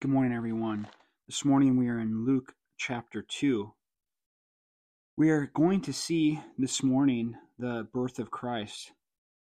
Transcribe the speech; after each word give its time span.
Good 0.00 0.12
morning, 0.12 0.32
everyone. 0.32 0.86
This 1.26 1.44
morning 1.44 1.76
we 1.76 1.88
are 1.88 1.98
in 1.98 2.24
Luke 2.24 2.54
chapter 2.76 3.20
2. 3.20 3.74
We 5.16 5.30
are 5.30 5.50
going 5.52 5.80
to 5.80 5.92
see 5.92 6.38
this 6.56 6.84
morning 6.84 7.34
the 7.58 7.88
birth 7.92 8.20
of 8.20 8.30
Christ 8.30 8.92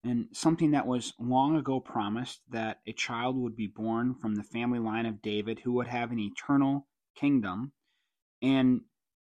and 0.03 0.29
something 0.33 0.71
that 0.71 0.87
was 0.87 1.13
long 1.19 1.57
ago 1.57 1.79
promised 1.79 2.41
that 2.49 2.79
a 2.87 2.91
child 2.91 3.37
would 3.37 3.55
be 3.55 3.67
born 3.67 4.15
from 4.15 4.33
the 4.33 4.41
family 4.41 4.79
line 4.79 5.05
of 5.05 5.21
David 5.21 5.59
who 5.59 5.73
would 5.73 5.85
have 5.85 6.11
an 6.11 6.17
eternal 6.17 6.87
kingdom. 7.15 7.73
And 8.41 8.81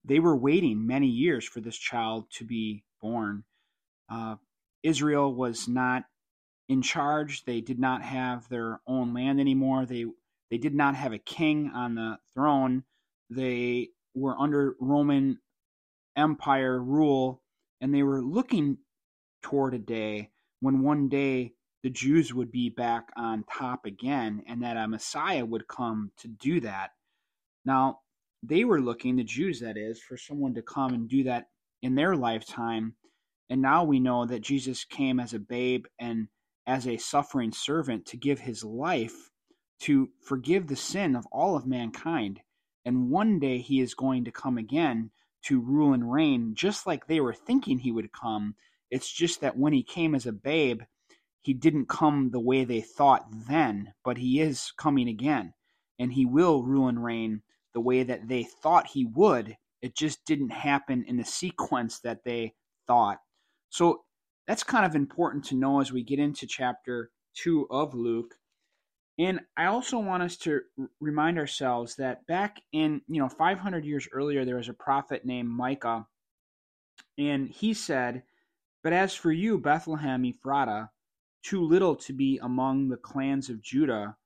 they 0.04 0.20
were 0.20 0.36
waiting 0.36 0.86
many 0.86 1.06
years 1.06 1.46
for 1.46 1.62
this 1.62 1.78
child 1.78 2.26
to 2.32 2.44
be 2.44 2.84
born. 3.00 3.44
Uh, 4.10 4.36
Israel 4.82 5.34
was 5.34 5.68
not 5.68 6.04
in 6.68 6.82
charge, 6.82 7.46
they 7.46 7.62
did 7.62 7.78
not 7.78 8.02
have 8.02 8.46
their 8.50 8.82
own 8.86 9.14
land 9.14 9.40
anymore. 9.40 9.86
They 9.86 10.04
they 10.50 10.58
did 10.58 10.74
not 10.74 10.94
have 10.94 11.12
a 11.12 11.18
king 11.18 11.70
on 11.74 11.94
the 11.94 12.18
throne. 12.34 12.84
They 13.30 13.90
were 14.14 14.36
under 14.38 14.74
Roman 14.80 15.38
Empire 16.16 16.82
rule, 16.82 17.42
and 17.80 17.94
they 17.94 18.02
were 18.02 18.22
looking 18.22 18.78
toward 19.42 19.74
a 19.74 19.78
day 19.78 20.30
when 20.60 20.82
one 20.82 21.08
day 21.08 21.52
the 21.82 21.90
Jews 21.90 22.34
would 22.34 22.50
be 22.50 22.70
back 22.70 23.08
on 23.16 23.44
top 23.44 23.86
again, 23.86 24.42
and 24.48 24.62
that 24.62 24.76
a 24.76 24.88
Messiah 24.88 25.44
would 25.44 25.68
come 25.68 26.10
to 26.18 26.28
do 26.28 26.60
that. 26.60 26.90
Now, 27.64 28.00
they 28.42 28.64
were 28.64 28.80
looking, 28.80 29.16
the 29.16 29.24
Jews 29.24 29.60
that 29.60 29.76
is, 29.76 30.00
for 30.00 30.16
someone 30.16 30.54
to 30.54 30.62
come 30.62 30.94
and 30.94 31.08
do 31.08 31.24
that 31.24 31.48
in 31.82 31.94
their 31.94 32.16
lifetime. 32.16 32.94
And 33.50 33.62
now 33.62 33.84
we 33.84 34.00
know 34.00 34.26
that 34.26 34.40
Jesus 34.40 34.84
came 34.84 35.20
as 35.20 35.34
a 35.34 35.38
babe 35.38 35.86
and 36.00 36.28
as 36.66 36.86
a 36.86 36.96
suffering 36.96 37.52
servant 37.52 38.06
to 38.06 38.16
give 38.16 38.40
his 38.40 38.64
life 38.64 39.30
to 39.80 40.10
forgive 40.20 40.66
the 40.66 40.76
sin 40.76 41.14
of 41.14 41.26
all 41.26 41.56
of 41.56 41.66
mankind. 41.66 42.40
And 42.84 43.10
one 43.10 43.38
day 43.38 43.58
he 43.58 43.80
is 43.80 43.94
going 43.94 44.24
to 44.24 44.32
come 44.32 44.58
again 44.58 45.10
to 45.44 45.60
rule 45.60 45.92
and 45.92 46.12
reign, 46.12 46.54
just 46.54 46.86
like 46.86 47.06
they 47.06 47.20
were 47.20 47.34
thinking 47.34 47.78
he 47.78 47.92
would 47.92 48.12
come. 48.12 48.54
It's 48.90 49.10
just 49.10 49.40
that 49.40 49.56
when 49.56 49.72
he 49.72 49.82
came 49.82 50.14
as 50.14 50.26
a 50.26 50.32
babe, 50.32 50.82
he 51.42 51.54
didn't 51.54 51.88
come 51.88 52.30
the 52.30 52.40
way 52.40 52.64
they 52.64 52.80
thought 52.80 53.26
then, 53.30 53.92
but 54.04 54.18
he 54.18 54.40
is 54.40 54.72
coming 54.76 55.08
again. 55.08 55.54
And 55.98 56.12
he 56.12 56.26
will 56.26 56.62
rule 56.62 56.88
and 56.88 57.02
reign 57.02 57.42
the 57.74 57.80
way 57.80 58.02
that 58.02 58.28
they 58.28 58.44
thought 58.44 58.88
he 58.88 59.04
would. 59.04 59.56
It 59.82 59.94
just 59.94 60.24
didn't 60.24 60.50
happen 60.50 61.04
in 61.06 61.16
the 61.16 61.24
sequence 61.24 62.00
that 62.00 62.24
they 62.24 62.54
thought. 62.86 63.18
So 63.70 64.02
that's 64.46 64.64
kind 64.64 64.86
of 64.86 64.94
important 64.94 65.44
to 65.46 65.54
know 65.54 65.80
as 65.80 65.92
we 65.92 66.02
get 66.02 66.18
into 66.18 66.46
chapter 66.46 67.10
2 67.34 67.68
of 67.70 67.94
Luke 67.94 68.34
and 69.18 69.40
I 69.56 69.66
also 69.66 69.98
want 69.98 70.22
us 70.22 70.36
to 70.38 70.60
remind 71.00 71.38
ourselves 71.38 71.96
that 71.96 72.26
back 72.28 72.60
in, 72.72 73.02
you 73.08 73.20
know, 73.20 73.28
500 73.28 73.84
years 73.84 74.08
earlier, 74.12 74.44
there 74.44 74.56
was 74.56 74.68
a 74.68 74.74
prophet 74.74 75.24
named 75.24 75.48
Micah. 75.48 76.06
And 77.18 77.48
he 77.48 77.74
said, 77.74 78.22
But 78.84 78.92
as 78.92 79.14
for 79.14 79.32
you, 79.32 79.58
Bethlehem 79.58 80.22
Ephratah, 80.22 80.90
too 81.42 81.62
little 81.62 81.96
to 81.96 82.12
be 82.12 82.38
among 82.42 82.88
the 82.88 82.96
clans 82.96 83.50
of 83.50 83.60
Judah, 83.60 84.16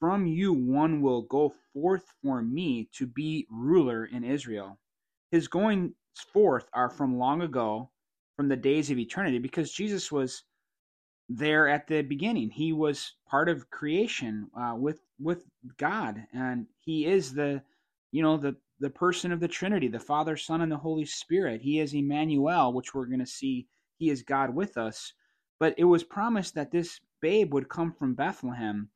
from 0.00 0.26
you 0.26 0.52
one 0.52 1.00
will 1.00 1.22
go 1.22 1.54
forth 1.72 2.04
for 2.22 2.42
me 2.42 2.88
to 2.94 3.06
be 3.06 3.46
ruler 3.48 4.06
in 4.06 4.24
Israel. 4.24 4.80
His 5.30 5.46
goings 5.46 5.92
forth 6.32 6.68
are 6.72 6.90
from 6.90 7.16
long 7.16 7.42
ago, 7.42 7.90
from 8.36 8.48
the 8.48 8.56
days 8.56 8.90
of 8.90 8.98
eternity, 8.98 9.38
because 9.38 9.72
Jesus 9.72 10.10
was 10.10 10.42
there 11.36 11.68
at 11.68 11.86
the 11.86 12.02
beginning. 12.02 12.50
He 12.50 12.72
was 12.72 13.14
part 13.28 13.48
of 13.48 13.70
creation 13.70 14.48
uh, 14.58 14.74
with 14.76 15.00
with 15.18 15.44
God, 15.78 16.26
and 16.32 16.66
he 16.78 17.06
is 17.06 17.32
the 17.32 17.62
you 18.10 18.22
know 18.22 18.36
the 18.36 18.56
the 18.80 18.90
person 18.90 19.32
of 19.32 19.40
the 19.40 19.48
Trinity, 19.48 19.88
the 19.88 20.00
Father, 20.00 20.36
Son, 20.36 20.60
and 20.60 20.70
the 20.70 20.76
Holy 20.76 21.04
Spirit. 21.04 21.62
He 21.62 21.78
is 21.78 21.94
Emmanuel, 21.94 22.72
which 22.72 22.94
we're 22.94 23.06
going 23.06 23.20
to 23.20 23.26
see. 23.26 23.68
He 23.98 24.10
is 24.10 24.22
God 24.22 24.54
with 24.54 24.76
us. 24.76 25.12
But 25.60 25.74
it 25.78 25.84
was 25.84 26.02
promised 26.02 26.56
that 26.56 26.72
this 26.72 26.98
babe 27.20 27.54
would 27.54 27.68
come 27.68 27.92
from 27.92 28.14
Bethlehem. 28.14 28.90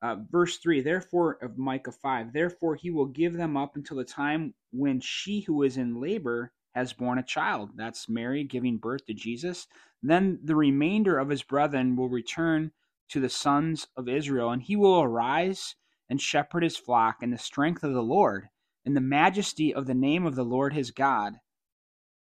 Uh, 0.00 0.16
verse 0.30 0.58
3 0.58 0.80
Therefore, 0.80 1.38
of 1.42 1.58
Micah 1.58 1.92
5, 1.92 2.32
therefore 2.32 2.76
he 2.76 2.90
will 2.90 3.06
give 3.06 3.34
them 3.34 3.56
up 3.56 3.74
until 3.74 3.96
the 3.96 4.04
time 4.04 4.54
when 4.72 5.00
she 5.00 5.40
who 5.40 5.62
is 5.64 5.76
in 5.76 6.00
labor 6.00 6.52
has 6.74 6.92
borne 6.92 7.18
a 7.18 7.24
child. 7.24 7.70
That's 7.76 8.08
Mary 8.08 8.44
giving 8.44 8.78
birth 8.78 9.04
to 9.06 9.14
Jesus. 9.14 9.66
Then 10.02 10.40
the 10.42 10.56
remainder 10.56 11.18
of 11.18 11.28
his 11.28 11.42
brethren 11.42 11.96
will 11.96 12.08
return 12.08 12.72
to 13.10 13.20
the 13.20 13.28
sons 13.28 13.86
of 13.96 14.08
Israel, 14.08 14.50
and 14.50 14.62
he 14.62 14.74
will 14.74 15.00
arise 15.00 15.76
and 16.08 16.20
shepherd 16.20 16.62
his 16.62 16.76
flock 16.76 17.22
in 17.22 17.30
the 17.30 17.38
strength 17.38 17.84
of 17.84 17.94
the 17.94 18.02
Lord, 18.02 18.48
in 18.84 18.94
the 18.94 19.00
majesty 19.00 19.72
of 19.72 19.86
the 19.86 19.94
name 19.94 20.26
of 20.26 20.34
the 20.34 20.44
Lord 20.44 20.74
his 20.74 20.90
God. 20.90 21.34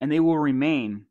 And 0.01 0.11
they 0.11 0.19
will 0.19 0.37
remain. 0.37 1.05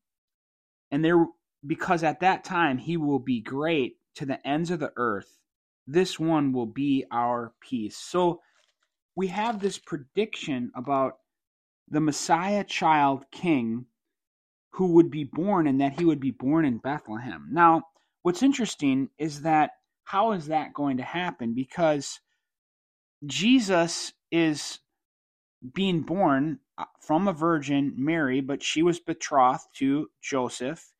And 0.90 1.04
there 1.04 1.26
because 1.66 2.02
at 2.02 2.20
that 2.20 2.44
time 2.44 2.78
he 2.78 2.96
will 2.96 3.18
be 3.18 3.40
great 3.40 3.96
to 4.16 4.26
the 4.26 4.46
ends 4.46 4.70
of 4.70 4.80
the 4.80 4.92
earth. 4.96 5.38
This 5.86 6.18
one 6.18 6.52
will 6.52 6.66
be 6.66 7.04
our 7.10 7.54
peace. 7.60 7.96
So 7.96 8.40
we 9.14 9.28
have 9.28 9.60
this 9.60 9.78
prediction 9.78 10.72
about 10.74 11.18
the 11.88 12.00
Messiah 12.00 12.64
child 12.64 13.24
king 13.30 13.86
who 14.72 14.92
would 14.92 15.10
be 15.10 15.24
born 15.24 15.66
and 15.66 15.80
that 15.80 15.98
he 15.98 16.04
would 16.04 16.20
be 16.20 16.30
born 16.30 16.64
in 16.64 16.78
Bethlehem. 16.78 17.48
Now, 17.50 17.82
what's 18.22 18.42
interesting 18.42 19.10
is 19.18 19.42
that 19.42 19.72
how 20.04 20.32
is 20.32 20.46
that 20.46 20.74
going 20.74 20.96
to 20.98 21.02
happen? 21.02 21.54
Because 21.54 22.20
Jesus 23.24 24.12
is 24.30 24.80
being 25.74 26.00
born 26.00 26.58
uh, 26.76 26.84
from 27.00 27.28
a 27.28 27.32
virgin, 27.32 27.94
Mary, 27.96 28.40
but 28.40 28.62
she 28.62 28.82
was 28.82 28.98
betrothed 28.98 29.66
to 29.76 30.08
Joseph, 30.20 30.92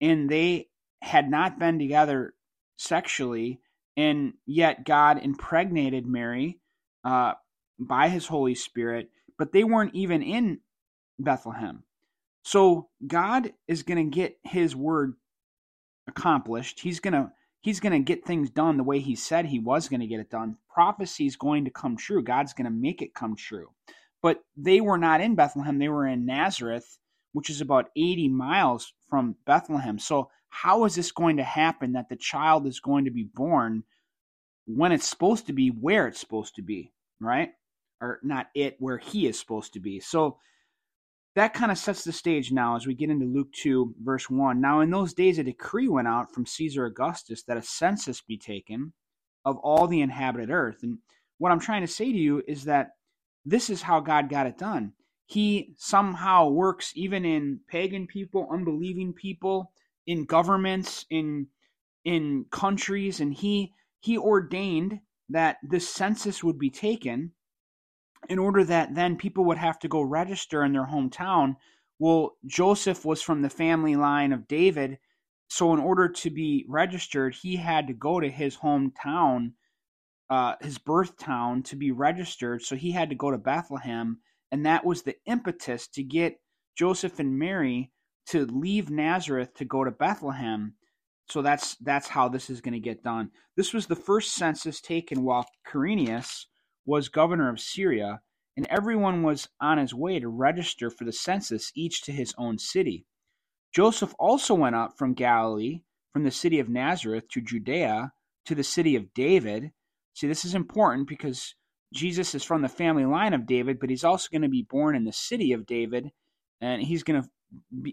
and 0.00 0.28
they 0.28 0.68
had 1.00 1.30
not 1.30 1.58
been 1.58 1.78
together 1.78 2.34
sexually, 2.76 3.60
and 3.96 4.34
yet 4.46 4.84
God 4.84 5.18
impregnated 5.22 6.06
Mary 6.06 6.60
uh, 7.04 7.32
by 7.78 8.08
his 8.08 8.26
Holy 8.26 8.54
Spirit 8.54 9.08
but 9.42 9.50
they 9.50 9.64
weren't 9.64 9.94
even 9.94 10.22
in 10.22 10.60
Bethlehem. 11.18 11.82
So 12.42 12.88
God 13.06 13.52
is 13.68 13.82
going 13.82 14.10
to 14.10 14.16
get 14.16 14.38
his 14.42 14.74
word 14.74 15.14
accomplished. 16.08 16.80
He's 16.80 17.00
going 17.00 17.14
to 17.14 17.30
he's 17.60 17.80
going 17.80 17.92
to 17.92 18.00
get 18.00 18.24
things 18.24 18.50
done 18.50 18.76
the 18.76 18.82
way 18.82 18.98
he 18.98 19.14
said 19.14 19.46
he 19.46 19.58
was 19.58 19.88
going 19.88 20.00
to 20.00 20.06
get 20.06 20.20
it 20.20 20.30
done. 20.30 20.56
Prophecy 20.72 21.26
is 21.26 21.36
going 21.36 21.64
to 21.64 21.70
come 21.70 21.96
true. 21.96 22.22
God's 22.22 22.52
going 22.52 22.64
to 22.64 22.70
make 22.70 23.02
it 23.02 23.14
come 23.14 23.36
true. 23.36 23.68
But 24.20 24.42
they 24.56 24.80
were 24.80 24.98
not 24.98 25.20
in 25.20 25.34
Bethlehem. 25.34 25.78
They 25.78 25.88
were 25.88 26.06
in 26.06 26.26
Nazareth, 26.26 26.98
which 27.32 27.50
is 27.50 27.60
about 27.60 27.90
80 27.96 28.28
miles 28.28 28.92
from 29.08 29.36
Bethlehem. 29.46 29.98
So 29.98 30.30
how 30.48 30.84
is 30.84 30.94
this 30.94 31.12
going 31.12 31.38
to 31.38 31.44
happen 31.44 31.92
that 31.92 32.08
the 32.08 32.16
child 32.16 32.66
is 32.66 32.80
going 32.80 33.04
to 33.04 33.10
be 33.10 33.24
born 33.24 33.84
when 34.66 34.92
it's 34.92 35.08
supposed 35.08 35.46
to 35.46 35.52
be 35.52 35.68
where 35.68 36.06
it's 36.06 36.20
supposed 36.20 36.56
to 36.56 36.62
be, 36.62 36.92
right? 37.20 37.50
or 38.02 38.18
not 38.22 38.48
it, 38.54 38.76
where 38.80 38.98
he 38.98 39.26
is 39.26 39.38
supposed 39.38 39.72
to 39.72 39.80
be. 39.80 40.00
So 40.00 40.36
that 41.34 41.54
kind 41.54 41.72
of 41.72 41.78
sets 41.78 42.04
the 42.04 42.12
stage 42.12 42.52
now 42.52 42.76
as 42.76 42.86
we 42.86 42.94
get 42.94 43.10
into 43.10 43.24
Luke 43.24 43.52
2, 43.54 43.94
verse 44.02 44.28
1. 44.28 44.60
Now, 44.60 44.80
in 44.80 44.90
those 44.90 45.14
days, 45.14 45.38
a 45.38 45.44
decree 45.44 45.88
went 45.88 46.08
out 46.08 46.32
from 46.32 46.44
Caesar 46.44 46.84
Augustus 46.84 47.42
that 47.44 47.56
a 47.56 47.62
census 47.62 48.20
be 48.20 48.36
taken 48.36 48.92
of 49.44 49.56
all 49.58 49.86
the 49.86 50.02
inhabited 50.02 50.50
earth. 50.50 50.82
And 50.82 50.98
what 51.38 51.50
I'm 51.50 51.60
trying 51.60 51.80
to 51.82 51.88
say 51.88 52.12
to 52.12 52.18
you 52.18 52.42
is 52.46 52.64
that 52.64 52.90
this 53.44 53.70
is 53.70 53.82
how 53.82 54.00
God 54.00 54.28
got 54.28 54.46
it 54.46 54.58
done. 54.58 54.92
He 55.26 55.74
somehow 55.78 56.48
works 56.48 56.92
even 56.94 57.24
in 57.24 57.60
pagan 57.68 58.06
people, 58.06 58.48
unbelieving 58.52 59.14
people, 59.14 59.72
in 60.06 60.24
governments, 60.24 61.06
in 61.10 61.46
in 62.04 62.44
countries, 62.50 63.20
and 63.20 63.32
he 63.32 63.72
he 64.00 64.18
ordained 64.18 65.00
that 65.28 65.56
this 65.62 65.88
census 65.88 66.42
would 66.44 66.58
be 66.58 66.70
taken 66.70 67.32
in 68.28 68.38
order 68.38 68.64
that 68.64 68.94
then 68.94 69.16
people 69.16 69.44
would 69.44 69.58
have 69.58 69.78
to 69.80 69.88
go 69.88 70.02
register 70.02 70.64
in 70.64 70.72
their 70.72 70.86
hometown. 70.86 71.56
Well, 71.98 72.36
Joseph 72.46 73.04
was 73.04 73.22
from 73.22 73.42
the 73.42 73.50
family 73.50 73.96
line 73.96 74.32
of 74.32 74.48
David. 74.48 74.98
So, 75.48 75.72
in 75.74 75.80
order 75.80 76.08
to 76.08 76.30
be 76.30 76.64
registered, 76.68 77.34
he 77.34 77.56
had 77.56 77.86
to 77.88 77.92
go 77.92 78.20
to 78.20 78.28
his 78.28 78.56
hometown, 78.56 79.52
uh, 80.30 80.54
his 80.60 80.78
birth 80.78 81.18
town, 81.18 81.62
to 81.64 81.76
be 81.76 81.92
registered. 81.92 82.62
So, 82.62 82.74
he 82.76 82.92
had 82.92 83.10
to 83.10 83.14
go 83.14 83.30
to 83.30 83.38
Bethlehem. 83.38 84.20
And 84.50 84.66
that 84.66 84.84
was 84.84 85.02
the 85.02 85.16
impetus 85.26 85.88
to 85.88 86.02
get 86.02 86.40
Joseph 86.76 87.18
and 87.18 87.38
Mary 87.38 87.90
to 88.26 88.46
leave 88.46 88.90
Nazareth 88.90 89.54
to 89.54 89.64
go 89.64 89.84
to 89.84 89.90
Bethlehem. 89.90 90.74
So 91.28 91.42
that's 91.42 91.76
that's 91.76 92.08
how 92.08 92.28
this 92.28 92.50
is 92.50 92.60
going 92.60 92.74
to 92.74 92.80
get 92.80 93.02
done. 93.02 93.30
This 93.56 93.72
was 93.72 93.86
the 93.86 93.96
first 93.96 94.34
census 94.34 94.80
taken 94.80 95.22
while 95.22 95.46
Quirinius 95.66 96.46
was 96.84 97.08
governor 97.08 97.48
of 97.48 97.60
Syria, 97.60 98.20
and 98.56 98.66
everyone 98.68 99.22
was 99.22 99.48
on 99.60 99.78
his 99.78 99.94
way 99.94 100.20
to 100.20 100.28
register 100.28 100.90
for 100.90 101.04
the 101.04 101.12
census, 101.12 101.72
each 101.74 102.02
to 102.02 102.12
his 102.12 102.34
own 102.36 102.58
city. 102.58 103.06
Joseph 103.74 104.14
also 104.18 104.54
went 104.54 104.76
up 104.76 104.98
from 104.98 105.14
Galilee, 105.14 105.82
from 106.12 106.24
the 106.24 106.30
city 106.30 106.58
of 106.58 106.68
Nazareth 106.68 107.28
to 107.30 107.40
Judea, 107.40 108.12
to 108.44 108.54
the 108.54 108.64
city 108.64 108.96
of 108.96 109.14
David. 109.14 109.72
See, 110.14 110.26
this 110.26 110.44
is 110.44 110.54
important 110.54 111.08
because 111.08 111.54
Jesus 111.94 112.34
is 112.34 112.44
from 112.44 112.62
the 112.62 112.68
family 112.68 113.04
line 113.04 113.32
of 113.32 113.46
David, 113.46 113.78
but 113.80 113.90
he's 113.90 114.04
also 114.04 114.28
going 114.30 114.42
to 114.42 114.48
be 114.48 114.66
born 114.68 114.94
in 114.96 115.04
the 115.04 115.12
city 115.12 115.52
of 115.52 115.66
David, 115.66 116.10
and 116.60 116.82
he's 116.82 117.02
going 117.02 117.22
to 117.22 117.28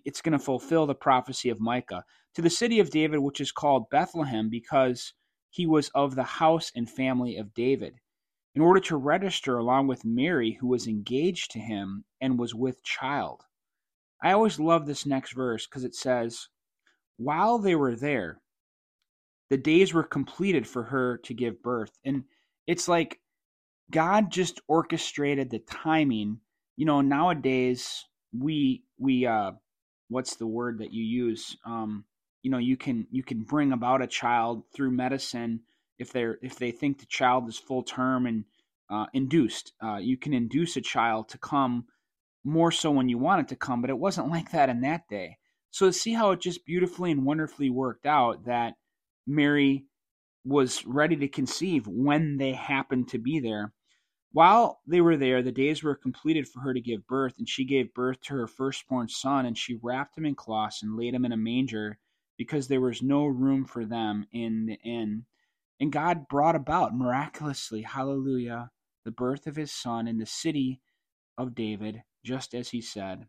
it's 0.06 0.21
going 0.21 0.38
to 0.38 0.39
fulfill 0.39 0.86
the 0.86 0.95
prophecy 0.95 1.50
of 1.50 1.59
Micah 1.59 2.06
to 2.33 2.41
the 2.41 2.50
city 2.50 2.80
of 2.80 2.91
David, 2.91 3.19
which 3.19 3.41
is 3.41 3.51
called 3.51 3.89
Bethlehem, 3.89 4.50
because 4.50 5.13
he 5.50 5.65
was 5.65 5.89
of 5.95 6.15
the 6.15 6.24
house 6.24 6.71
and 6.75 6.89
family 6.89 7.36
of 7.38 7.53
David, 7.53 7.95
in 8.56 8.62
order 8.62 8.80
to 8.80 8.98
register 8.98 9.57
along 9.57 9.88
with 9.88 10.06
Mary, 10.06 10.57
who 10.60 10.68
was 10.68 10.88
engaged 10.88 11.51
to 11.51 11.60
him 11.60 12.04
and 12.19 12.40
was 12.40 12.56
with 12.56 12.84
child. 12.84 13.44
I 14.22 14.31
always 14.34 14.60
love 14.60 14.86
this 14.86 15.06
next 15.06 15.34
verse 15.34 15.66
because 15.66 15.84
it 15.84 15.96
says, 15.96 16.48
While 17.18 17.60
they 17.60 17.75
were 17.75 17.96
there, 17.96 18.42
the 19.50 19.57
days 19.57 19.94
were 19.94 20.04
completed 20.04 20.68
for 20.68 20.84
her 20.84 21.18
to 21.19 21.34
give 21.34 21.62
birth. 21.62 21.98
And 22.06 22.24
it's 22.68 22.88
like 22.88 23.19
God 23.92 24.31
just 24.31 24.62
orchestrated 24.68 25.50
the 25.50 25.60
timing. 25.60 26.40
You 26.75 26.86
know, 26.86 27.01
nowadays 27.01 28.06
we 28.38 28.84
we 28.98 29.25
uh 29.25 29.51
what's 30.10 30.36
the 30.36 30.48
word 30.48 30.80
that 30.80 30.94
you 30.94 31.04
use? 31.04 31.57
Um 31.66 32.06
you 32.44 32.51
know, 32.51 32.57
you 32.57 32.78
can 32.78 33.07
you 33.12 33.24
can 33.24 33.44
bring 33.44 33.72
about 33.72 34.01
a 34.01 34.07
child 34.07 34.63
through 34.74 34.92
medicine 34.92 35.62
if 36.00 36.12
they're 36.12 36.40
if 36.42 36.57
they 36.57 36.72
think 36.72 37.00
the 37.00 37.06
child 37.06 37.48
is 37.48 37.57
full 37.57 37.84
term 37.84 38.25
and 38.25 38.46
uh, 38.90 39.06
induced. 39.13 39.74
Uh, 39.84 39.98
you 39.98 40.18
can 40.18 40.34
induce 40.34 40.75
a 40.75 40.81
child 40.81 41.30
to 41.30 41.38
come 41.38 41.86
more 42.44 42.72
so 42.72 42.90
when 42.90 43.10
you 43.10 43.18
want 43.18 43.42
it 43.42 43.48
to 43.50 43.56
come, 43.56 43.81
but 43.81 43.90
it 43.90 44.00
wasn't 44.00 44.30
like 44.30 44.51
that 44.51 44.69
in 44.69 44.81
that 44.81 45.07
day. 45.10 45.38
So 45.72 45.92
see 45.92 46.13
how 46.13 46.31
it 46.31 46.42
just 46.42 46.66
beautifully 46.66 47.12
and 47.12 47.25
wonderfully 47.25 47.69
worked 47.69 48.07
out 48.07 48.46
that 48.46 48.74
Mary 49.28 49.86
was 50.44 50.86
ready 50.86 51.16
to 51.18 51.28
conceive 51.28 51.86
when 51.88 52.38
they 52.38 52.54
happened 52.54 53.10
to 53.10 53.19
be 53.19 53.40
there. 53.40 53.74
While 54.31 54.81
they 54.88 55.01
were 55.01 55.18
there, 55.18 55.42
the 55.42 55.51
days 55.51 55.84
were 55.84 55.96
completed 55.96 56.48
for 56.48 56.62
her 56.62 56.74
to 56.74 56.81
give 56.81 57.07
birth, 57.07 57.34
and 57.38 57.50
she 57.50 57.66
gave 57.66 57.94
birth 57.94 58.22
to 58.22 58.36
her 58.36 58.48
firstborn 58.48 59.10
son, 59.10 59.46
and 59.46 59.57
she 59.57 59.80
wrapped 59.81 60.18
him 60.18 60.25
in 60.25 60.36
cloths 60.36 60.81
and 60.81 60.98
laid 60.98 61.13
him 61.13 61.25
in 61.25 61.31
a 61.31 61.38
manger, 61.38 62.00
because 62.38 62.68
there 62.68 62.81
was 62.81 63.01
no 63.01 63.25
room 63.25 63.66
for 63.66 63.86
them 63.86 64.25
in 64.31 64.68
the 64.68 64.78
inn. 64.88 65.25
And 65.79 65.91
God 65.91 66.27
brought 66.27 66.55
about 66.55 66.95
miraculously, 66.95 67.83
hallelujah, 67.83 68.71
the 69.05 69.11
birth 69.11 69.47
of 69.47 69.55
his 69.55 69.71
son 69.71 70.07
in 70.07 70.17
the 70.17 70.25
city 70.25 70.81
of 71.37 71.55
David, 71.55 72.03
just 72.23 72.53
as 72.53 72.69
he 72.69 72.81
said. 72.81 73.27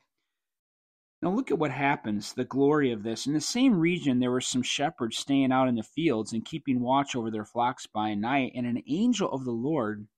Now 1.23 1.31
look 1.31 1.51
at 1.51 1.59
what 1.59 1.71
happens, 1.71 2.33
the 2.33 2.45
glory 2.45 2.91
of 2.93 3.03
this. 3.03 3.27
In 3.27 3.35
the 3.35 3.41
same 3.41 3.79
region, 3.79 4.19
there 4.19 4.31
were 4.31 4.41
some 4.41 4.63
shepherds 4.63 5.19
staying 5.19 5.53
out 5.53 5.69
in 5.69 5.75
the 5.75 5.83
fields 5.83 6.33
and 6.33 6.45
keeping 6.45 6.81
watch 6.81 7.15
over 7.15 7.31
their 7.31 7.45
flocks 7.45 7.87
by 7.87 8.15
night, 8.15 8.53
and 8.55 8.67
an 8.67 8.83
angel 8.89 9.31
of 9.31 9.45
the 9.45 9.53
Lord 9.53 10.09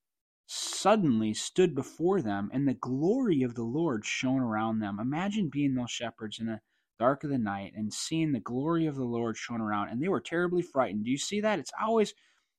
suddenly 0.47 1.33
stood 1.33 1.75
before 1.75 2.21
them, 2.21 2.49
and 2.53 2.67
the 2.67 2.73
glory 2.73 3.43
of 3.43 3.55
the 3.55 3.63
Lord 3.63 4.05
shone 4.05 4.39
around 4.39 4.79
them. 4.79 4.97
Imagine 4.99 5.49
being 5.49 5.75
those 5.75 5.91
shepherds 5.91 6.39
in 6.39 6.45
the 6.45 6.61
dark 6.99 7.23
of 7.23 7.29
the 7.29 7.37
night 7.37 7.73
and 7.75 7.93
seeing 7.93 8.31
the 8.31 8.39
glory 8.39 8.85
of 8.85 8.95
the 8.95 9.03
Lord 9.03 9.37
shone 9.37 9.61
around, 9.61 9.89
and 9.89 10.01
they 10.01 10.07
were 10.07 10.21
terribly 10.21 10.61
frightened. 10.61 11.05
Do 11.05 11.11
you 11.11 11.17
see 11.17 11.41
that? 11.41 11.59
It's 11.59 11.71
always 11.81 12.13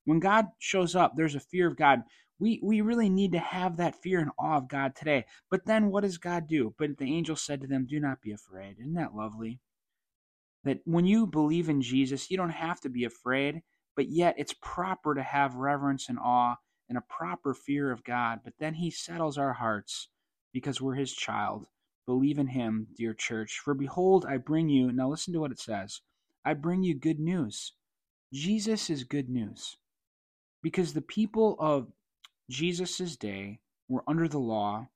when 0.04 0.20
God 0.20 0.46
shows 0.58 0.94
up, 0.94 1.14
there's 1.16 1.34
a 1.34 1.40
fear 1.40 1.66
of 1.66 1.76
God. 1.76 2.02
We 2.38 2.60
we 2.62 2.81
really 2.81 3.08
need 3.08 3.32
to 3.32 3.38
have 3.38 3.76
that 3.76 4.02
fear 4.02 4.20
and 4.20 4.31
awe 4.38 4.58
of 4.58 4.69
God 4.69 4.94
today. 4.96 5.25
But 5.50 5.64
then 5.66 5.90
what 5.90 6.02
does 6.02 6.19
God 6.19 6.48
do? 6.48 6.75
But 6.78 6.98
the 6.98 7.14
angel 7.14 7.36
said 7.36 7.60
to 7.62 7.66
them, 7.66 7.86
Do 7.86 8.00
not 8.00 8.20
be 8.20 8.32
afraid. 8.32 8.76
Isn't 8.81 8.94
that 8.94 9.14
lovely? 9.14 9.60
That 10.64 10.81
when 10.84 11.06
you 11.06 11.26
believe 11.26 11.69
in 11.69 11.82
Jesus, 11.82 12.31
you 12.31 12.36
don't 12.36 12.50
have 12.50 12.81
to 12.81 12.88
be 12.88 13.04
afraid, 13.04 13.62
but 13.96 14.08
yet 14.08 14.34
it's 14.38 14.54
proper 14.60 15.14
to 15.14 15.22
have 15.22 15.54
reverence 15.54 16.08
and 16.08 16.19
awe 16.19 16.56
and 16.88 16.98
a 16.98 17.02
proper 17.02 17.54
fear 17.54 17.90
of 17.90 18.04
God. 18.04 18.40
But 18.44 18.54
then 18.58 18.75
he 18.75 18.90
settles 18.90 19.38
our 19.38 19.52
hearts 19.52 20.08
because 20.52 20.81
we're 20.81 20.94
his 20.94 21.12
child. 21.12 21.66
Believe 22.06 22.38
in 22.38 22.48
him, 22.48 22.88
dear 22.96 23.14
church. 23.14 23.60
For 23.64 23.74
behold, 23.74 24.26
I 24.28 24.36
bring 24.36 24.68
you, 24.68 24.92
now 24.92 25.08
listen 25.08 25.32
to 25.32 25.40
what 25.40 25.52
it 25.52 25.60
says 25.60 26.00
I 26.44 26.54
bring 26.54 26.82
you 26.82 26.94
good 26.94 27.18
news. 27.18 27.72
Jesus 28.32 28.90
is 28.90 29.04
good 29.04 29.28
news. 29.28 29.76
Because 30.62 30.92
the 30.92 31.02
people 31.02 31.56
of 31.58 31.92
Jesus' 32.50 33.16
day 33.16 33.60
were 33.88 34.04
under 34.06 34.28
the 34.28 34.38
law, 34.38 34.88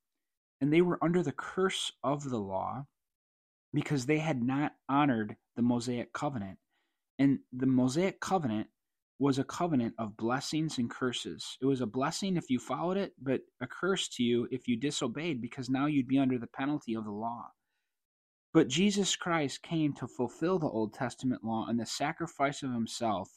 and 0.61 0.73
they 0.73 0.83
were 0.83 1.03
under 1.03 1.23
the 1.23 1.33
curse 1.33 1.93
of 2.03 2.29
the 2.29 2.39
law 2.39 2.87
because 3.73 4.07
they 4.07 4.19
had 4.19 4.43
not 4.43 4.73
honored 4.89 5.37
the 5.57 5.63
Mosaic 5.63 6.13
covenant. 6.13 6.59
And 7.19 7.41
the 7.53 7.67
Mosaic 7.67 8.21
covenant 8.21 8.69
was 9.19 9.39
a 9.39 9.45
covenant 9.45 9.95
of 9.99 10.17
blessings 10.17 10.79
and 10.79 10.89
curses. 10.91 11.57
It 11.61 11.67
was 11.67 11.81
a 11.81 11.87
blessing 11.87 12.37
if 12.37 12.51
you 12.51 12.59
followed 12.59 12.97
it, 12.97 13.15
but 13.21 13.41
a 13.61 13.67
curse 13.67 14.09
to 14.11 14.23
you 14.23 14.47
if 14.51 14.69
you 14.69 14.77
disobeyed, 14.77 15.41
because 15.41 15.69
now 15.69 15.87
you'd 15.87 16.07
be 16.07 16.19
under 16.19 16.39
the 16.39 16.47
penalty 16.47 16.95
of 16.95 17.05
the 17.05 17.11
law. 17.11 17.47
But 18.55 18.69
Jesus 18.69 19.17
Christ 19.17 19.63
came 19.63 19.93
to 19.95 20.07
fulfill 20.07 20.59
the 20.59 20.69
Old 20.69 20.95
Testament 20.95 21.45
law 21.45 21.67
and 21.69 21.79
the 21.79 21.87
sacrifice 21.87 22.63
of 22.63 22.73
himself 22.73 23.29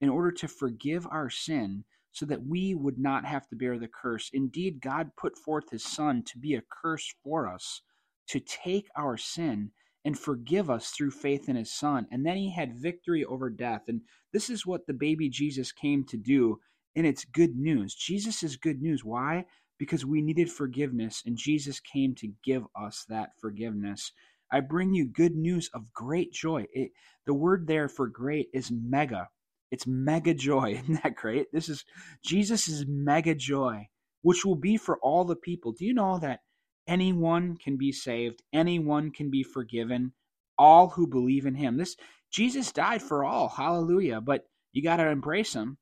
in 0.00 0.08
order 0.08 0.32
to 0.32 0.48
forgive 0.48 1.06
our 1.10 1.30
sin 1.30 1.84
so 2.12 2.26
that 2.26 2.44
we 2.44 2.74
would 2.74 2.98
not 2.98 3.24
have 3.24 3.46
to 3.48 3.56
bear 3.56 3.78
the 3.78 3.88
curse. 3.88 4.30
Indeed, 4.32 4.80
God 4.80 5.10
put 5.16 5.36
forth 5.38 5.70
his 5.70 5.84
Son 5.84 6.22
to 6.24 6.38
be 6.38 6.54
a 6.54 6.62
curse 6.82 7.14
for 7.22 7.46
us, 7.46 7.82
to 8.28 8.40
take 8.40 8.88
our 8.96 9.16
sin 9.16 9.70
and 10.08 10.18
forgive 10.18 10.70
us 10.70 10.88
through 10.88 11.10
faith 11.10 11.50
in 11.50 11.56
his 11.56 11.70
son. 11.70 12.06
And 12.10 12.24
then 12.24 12.38
he 12.38 12.50
had 12.50 12.80
victory 12.80 13.26
over 13.26 13.50
death. 13.50 13.82
And 13.88 14.00
this 14.32 14.48
is 14.48 14.64
what 14.64 14.86
the 14.86 14.94
baby 14.94 15.28
Jesus 15.28 15.70
came 15.70 16.02
to 16.04 16.16
do. 16.16 16.60
And 16.96 17.06
it's 17.06 17.26
good 17.26 17.56
news. 17.56 17.94
Jesus 17.94 18.42
is 18.42 18.56
good 18.56 18.80
news. 18.80 19.04
Why? 19.04 19.44
Because 19.78 20.06
we 20.06 20.22
needed 20.22 20.50
forgiveness, 20.50 21.22
and 21.26 21.36
Jesus 21.36 21.78
came 21.78 22.14
to 22.14 22.32
give 22.42 22.64
us 22.74 23.04
that 23.10 23.32
forgiveness. 23.38 24.10
I 24.50 24.60
bring 24.60 24.94
you 24.94 25.04
good 25.04 25.36
news 25.36 25.68
of 25.74 25.92
great 25.92 26.32
joy. 26.32 26.64
It, 26.72 26.92
the 27.26 27.34
word 27.34 27.66
there 27.66 27.90
for 27.90 28.06
great 28.06 28.48
is 28.54 28.70
mega. 28.72 29.28
It's 29.70 29.86
mega 29.86 30.32
joy. 30.32 30.80
Isn't 30.84 31.02
that 31.02 31.16
great? 31.16 31.52
This 31.52 31.68
is 31.68 31.84
Jesus 32.24 32.82
mega 32.88 33.34
joy, 33.34 33.88
which 34.22 34.46
will 34.46 34.56
be 34.56 34.78
for 34.78 34.98
all 35.00 35.26
the 35.26 35.36
people. 35.36 35.72
Do 35.72 35.84
you 35.84 35.92
know 35.92 36.18
that 36.20 36.40
anyone 36.88 37.56
can 37.56 37.76
be 37.76 37.92
saved, 37.92 38.42
anyone 38.52 39.12
can 39.12 39.30
be 39.30 39.42
forgiven, 39.44 40.12
all 40.58 40.88
who 40.88 41.06
believe 41.06 41.46
in 41.46 41.54
him. 41.54 41.76
This 41.76 41.96
Jesus 42.32 42.72
died 42.72 43.02
for 43.02 43.24
all. 43.24 43.48
Hallelujah. 43.48 44.20
But 44.20 44.44
you 44.72 44.82
got 44.82 44.96
to 44.96 45.08
embrace 45.08 45.54
him 45.54 45.78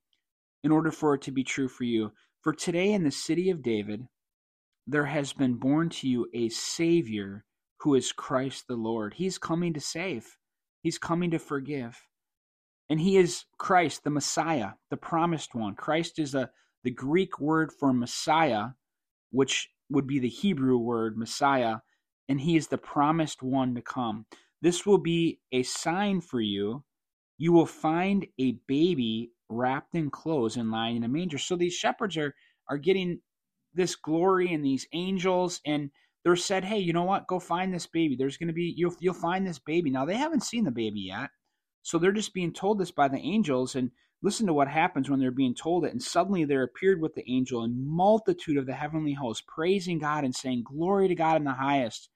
in 0.62 0.70
order 0.70 0.90
for 0.90 1.14
it 1.14 1.22
to 1.22 1.32
be 1.32 1.44
true 1.44 1.68
for 1.68 1.84
you. 1.84 2.12
For 2.42 2.52
today 2.52 2.92
in 2.92 3.04
the 3.04 3.10
city 3.10 3.50
of 3.50 3.62
David 3.62 4.06
there 4.86 5.06
has 5.06 5.32
been 5.32 5.54
born 5.54 5.88
to 5.90 6.08
you 6.08 6.28
a 6.34 6.48
savior 6.48 7.44
who 7.80 7.94
is 7.94 8.12
Christ 8.12 8.66
the 8.68 8.76
Lord. 8.76 9.14
He's 9.14 9.38
coming 9.38 9.74
to 9.74 9.80
save. 9.80 10.36
He's 10.82 10.98
coming 10.98 11.30
to 11.32 11.38
forgive. 11.38 12.00
And 12.88 13.00
he 13.00 13.16
is 13.16 13.44
Christ, 13.58 14.04
the 14.04 14.10
Messiah, 14.10 14.72
the 14.90 14.96
promised 14.96 15.54
one. 15.54 15.74
Christ 15.74 16.18
is 16.18 16.34
a 16.34 16.50
the 16.84 16.90
Greek 16.92 17.40
word 17.40 17.72
for 17.72 17.92
Messiah, 17.92 18.68
which 19.32 19.68
would 19.90 20.06
be 20.06 20.18
the 20.18 20.28
Hebrew 20.28 20.78
word 20.78 21.16
Messiah, 21.16 21.78
and 22.28 22.40
he 22.40 22.56
is 22.56 22.68
the 22.68 22.78
promised 22.78 23.42
one 23.42 23.74
to 23.74 23.82
come. 23.82 24.26
This 24.62 24.86
will 24.86 24.98
be 24.98 25.40
a 25.52 25.62
sign 25.62 26.20
for 26.20 26.40
you. 26.40 26.84
You 27.38 27.52
will 27.52 27.66
find 27.66 28.26
a 28.38 28.52
baby 28.66 29.32
wrapped 29.48 29.94
in 29.94 30.10
clothes 30.10 30.56
and 30.56 30.70
lying 30.70 30.96
in 30.96 31.04
a 31.04 31.08
manger. 31.08 31.38
So 31.38 31.56
these 31.56 31.74
shepherds 31.74 32.16
are 32.16 32.34
are 32.68 32.78
getting 32.78 33.20
this 33.74 33.94
glory 33.94 34.52
and 34.52 34.64
these 34.64 34.86
angels 34.92 35.60
and 35.64 35.90
they're 36.24 36.34
said, 36.34 36.64
"Hey, 36.64 36.78
you 36.80 36.92
know 36.92 37.04
what? 37.04 37.28
Go 37.28 37.38
find 37.38 37.72
this 37.72 37.86
baby. 37.86 38.16
There's 38.16 38.36
going 38.36 38.48
to 38.48 38.52
be 38.54 38.74
you'll 38.76 38.96
you'll 38.98 39.14
find 39.14 39.46
this 39.46 39.60
baby." 39.60 39.90
Now 39.90 40.04
they 40.04 40.16
haven't 40.16 40.42
seen 40.42 40.64
the 40.64 40.72
baby 40.72 41.00
yet. 41.02 41.30
So 41.82 41.98
they're 41.98 42.10
just 42.10 42.34
being 42.34 42.52
told 42.52 42.78
this 42.80 42.90
by 42.90 43.06
the 43.06 43.18
angels 43.18 43.76
and 43.76 43.92
Listen 44.22 44.46
to 44.46 44.52
what 44.52 44.68
happens 44.68 45.10
when 45.10 45.20
they're 45.20 45.30
being 45.30 45.54
told 45.54 45.84
it. 45.84 45.92
And 45.92 46.02
suddenly 46.02 46.44
there 46.44 46.62
appeared 46.62 47.00
with 47.00 47.14
the 47.14 47.30
angel 47.30 47.62
a 47.62 47.68
multitude 47.68 48.56
of 48.56 48.66
the 48.66 48.74
heavenly 48.74 49.12
hosts, 49.12 49.44
praising 49.46 49.98
God 49.98 50.24
and 50.24 50.34
saying, 50.34 50.64
Glory 50.64 51.08
to 51.08 51.14
God 51.14 51.36
in 51.36 51.44
the 51.44 51.52
highest, 51.52 52.08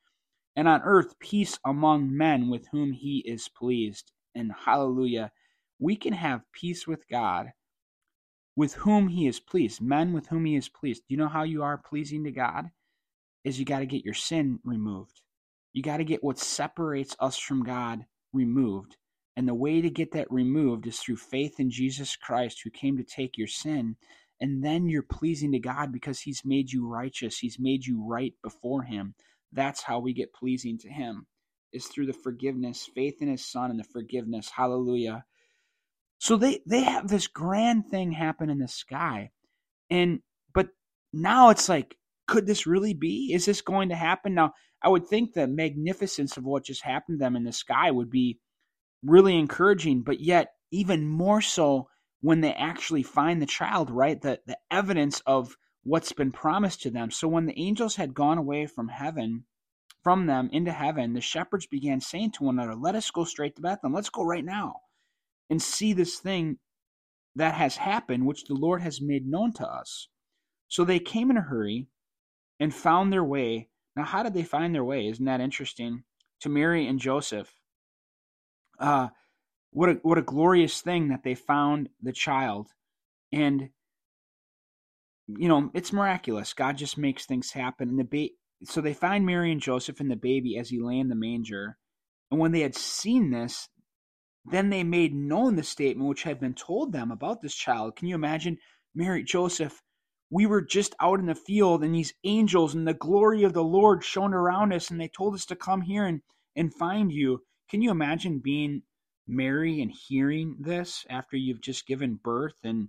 and 0.56 0.66
on 0.68 0.82
earth 0.82 1.18
peace 1.20 1.58
among 1.64 2.16
men 2.16 2.48
with 2.48 2.66
whom 2.72 2.92
he 2.92 3.18
is 3.26 3.48
pleased. 3.48 4.12
And 4.34 4.52
hallelujah, 4.64 5.32
we 5.78 5.96
can 5.96 6.12
have 6.12 6.42
peace 6.52 6.86
with 6.86 7.08
God 7.08 7.52
with 8.56 8.74
whom 8.74 9.08
he 9.08 9.26
is 9.26 9.40
pleased, 9.40 9.80
men 9.80 10.12
with 10.12 10.26
whom 10.26 10.44
he 10.44 10.56
is 10.56 10.68
pleased. 10.68 11.02
Do 11.08 11.14
you 11.14 11.16
know 11.16 11.28
how 11.28 11.44
you 11.44 11.62
are 11.62 11.78
pleasing 11.78 12.24
to 12.24 12.30
God? 12.30 12.66
Is 13.44 13.58
you 13.58 13.64
got 13.64 13.78
to 13.78 13.86
get 13.86 14.04
your 14.04 14.14
sin 14.14 14.58
removed. 14.64 15.22
You 15.72 15.82
got 15.82 15.98
to 15.98 16.04
get 16.04 16.22
what 16.22 16.38
separates 16.38 17.16
us 17.20 17.38
from 17.38 17.64
God 17.64 18.04
removed. 18.34 18.96
And 19.40 19.48
the 19.48 19.54
way 19.54 19.80
to 19.80 19.88
get 19.88 20.12
that 20.12 20.30
removed 20.30 20.86
is 20.86 20.98
through 20.98 21.16
faith 21.16 21.58
in 21.58 21.70
Jesus 21.70 22.14
Christ, 22.14 22.60
who 22.62 22.68
came 22.68 22.98
to 22.98 23.02
take 23.02 23.38
your 23.38 23.46
sin. 23.46 23.96
And 24.38 24.62
then 24.62 24.86
you're 24.86 25.02
pleasing 25.02 25.52
to 25.52 25.58
God 25.58 25.92
because 25.92 26.20
He's 26.20 26.42
made 26.44 26.70
you 26.70 26.86
righteous. 26.86 27.38
He's 27.38 27.58
made 27.58 27.86
you 27.86 28.04
right 28.06 28.34
before 28.42 28.82
Him. 28.82 29.14
That's 29.50 29.82
how 29.82 29.98
we 29.98 30.12
get 30.12 30.34
pleasing 30.34 30.76
to 30.80 30.90
Him, 30.90 31.26
is 31.72 31.86
through 31.86 32.04
the 32.04 32.12
forgiveness, 32.12 32.86
faith 32.94 33.22
in 33.22 33.28
His 33.28 33.50
Son, 33.50 33.70
and 33.70 33.80
the 33.80 33.84
forgiveness. 33.84 34.50
Hallelujah. 34.54 35.24
So 36.18 36.36
they, 36.36 36.60
they 36.66 36.82
have 36.82 37.08
this 37.08 37.26
grand 37.26 37.86
thing 37.86 38.12
happen 38.12 38.50
in 38.50 38.58
the 38.58 38.68
sky. 38.68 39.30
And 39.88 40.20
but 40.52 40.68
now 41.14 41.48
it's 41.48 41.66
like, 41.66 41.96
could 42.28 42.46
this 42.46 42.66
really 42.66 42.92
be? 42.92 43.32
Is 43.32 43.46
this 43.46 43.62
going 43.62 43.88
to 43.88 43.96
happen? 43.96 44.34
Now, 44.34 44.52
I 44.82 44.90
would 44.90 45.08
think 45.08 45.32
the 45.32 45.46
magnificence 45.46 46.36
of 46.36 46.44
what 46.44 46.66
just 46.66 46.82
happened 46.82 47.20
to 47.20 47.24
them 47.24 47.36
in 47.36 47.44
the 47.44 47.52
sky 47.52 47.90
would 47.90 48.10
be 48.10 48.38
really 49.04 49.38
encouraging, 49.38 50.02
but 50.02 50.20
yet 50.20 50.52
even 50.70 51.06
more 51.06 51.40
so 51.40 51.88
when 52.20 52.40
they 52.40 52.52
actually 52.52 53.02
find 53.02 53.40
the 53.40 53.46
child, 53.46 53.90
right? 53.90 54.20
The 54.20 54.40
the 54.46 54.58
evidence 54.70 55.22
of 55.26 55.56
what's 55.82 56.12
been 56.12 56.32
promised 56.32 56.82
to 56.82 56.90
them. 56.90 57.10
So 57.10 57.28
when 57.28 57.46
the 57.46 57.58
angels 57.58 57.96
had 57.96 58.14
gone 58.14 58.38
away 58.38 58.66
from 58.66 58.88
heaven, 58.88 59.44
from 60.02 60.26
them 60.26 60.48
into 60.52 60.72
heaven, 60.72 61.14
the 61.14 61.20
shepherds 61.20 61.66
began 61.66 62.00
saying 62.00 62.32
to 62.32 62.44
one 62.44 62.58
another, 62.58 62.74
Let 62.74 62.94
us 62.94 63.10
go 63.10 63.24
straight 63.24 63.56
to 63.56 63.62
Bethlehem. 63.62 63.94
Let's 63.94 64.10
go 64.10 64.24
right 64.24 64.44
now 64.44 64.76
and 65.48 65.60
see 65.60 65.92
this 65.92 66.18
thing 66.18 66.58
that 67.36 67.54
has 67.54 67.76
happened, 67.76 68.26
which 68.26 68.44
the 68.44 68.54
Lord 68.54 68.82
has 68.82 69.00
made 69.00 69.26
known 69.26 69.52
to 69.54 69.66
us. 69.66 70.08
So 70.68 70.84
they 70.84 70.98
came 70.98 71.30
in 71.30 71.36
a 71.36 71.42
hurry 71.42 71.88
and 72.58 72.74
found 72.74 73.12
their 73.12 73.24
way. 73.24 73.68
Now, 73.96 74.04
how 74.04 74.22
did 74.22 74.34
they 74.34 74.42
find 74.42 74.74
their 74.74 74.84
way? 74.84 75.08
Isn't 75.08 75.24
that 75.24 75.40
interesting? 75.40 76.04
To 76.42 76.48
Mary 76.48 76.86
and 76.86 76.98
Joseph. 76.98 77.59
Uh, 78.80 79.08
what 79.72 79.90
a 79.90 79.92
what 80.02 80.18
a 80.18 80.22
glorious 80.22 80.80
thing 80.80 81.08
that 81.08 81.22
they 81.22 81.34
found 81.34 81.90
the 82.02 82.12
child, 82.12 82.68
and 83.32 83.68
you 85.28 85.48
know 85.48 85.70
it's 85.74 85.92
miraculous. 85.92 86.54
God 86.54 86.76
just 86.76 86.98
makes 86.98 87.26
things 87.26 87.52
happen. 87.52 87.90
And 87.90 87.98
the 87.98 88.04
ba- 88.04 88.34
so 88.64 88.80
they 88.80 88.94
find 88.94 89.24
Mary 89.24 89.52
and 89.52 89.60
Joseph 89.60 90.00
and 90.00 90.10
the 90.10 90.16
baby 90.16 90.58
as 90.58 90.70
he 90.70 90.80
lay 90.80 90.98
in 90.98 91.08
the 91.08 91.14
manger. 91.14 91.76
And 92.30 92.40
when 92.40 92.52
they 92.52 92.60
had 92.60 92.76
seen 92.76 93.30
this, 93.30 93.68
then 94.44 94.70
they 94.70 94.84
made 94.84 95.14
known 95.14 95.56
the 95.56 95.62
statement 95.62 96.08
which 96.08 96.22
had 96.22 96.40
been 96.40 96.54
told 96.54 96.92
them 96.92 97.10
about 97.10 97.42
this 97.42 97.54
child. 97.54 97.96
Can 97.96 98.08
you 98.08 98.14
imagine, 98.14 98.58
Mary, 98.94 99.22
Joseph? 99.22 99.82
We 100.30 100.46
were 100.46 100.62
just 100.62 100.94
out 101.00 101.18
in 101.18 101.26
the 101.26 101.34
field, 101.34 101.82
and 101.82 101.94
these 101.94 102.14
angels 102.24 102.74
and 102.74 102.86
the 102.86 102.94
glory 102.94 103.42
of 103.42 103.52
the 103.52 103.64
Lord 103.64 104.04
shone 104.04 104.32
around 104.32 104.72
us, 104.72 104.90
and 104.90 105.00
they 105.00 105.08
told 105.08 105.34
us 105.34 105.44
to 105.46 105.56
come 105.56 105.82
here 105.82 106.06
and, 106.06 106.20
and 106.56 106.72
find 106.72 107.10
you. 107.12 107.42
Can 107.70 107.82
you 107.82 107.92
imagine 107.92 108.40
being 108.40 108.82
Mary 109.28 109.80
and 109.80 109.92
hearing 109.92 110.56
this 110.58 111.06
after 111.08 111.36
you've 111.36 111.60
just 111.60 111.86
given 111.86 112.16
birth 112.16 112.56
and 112.64 112.88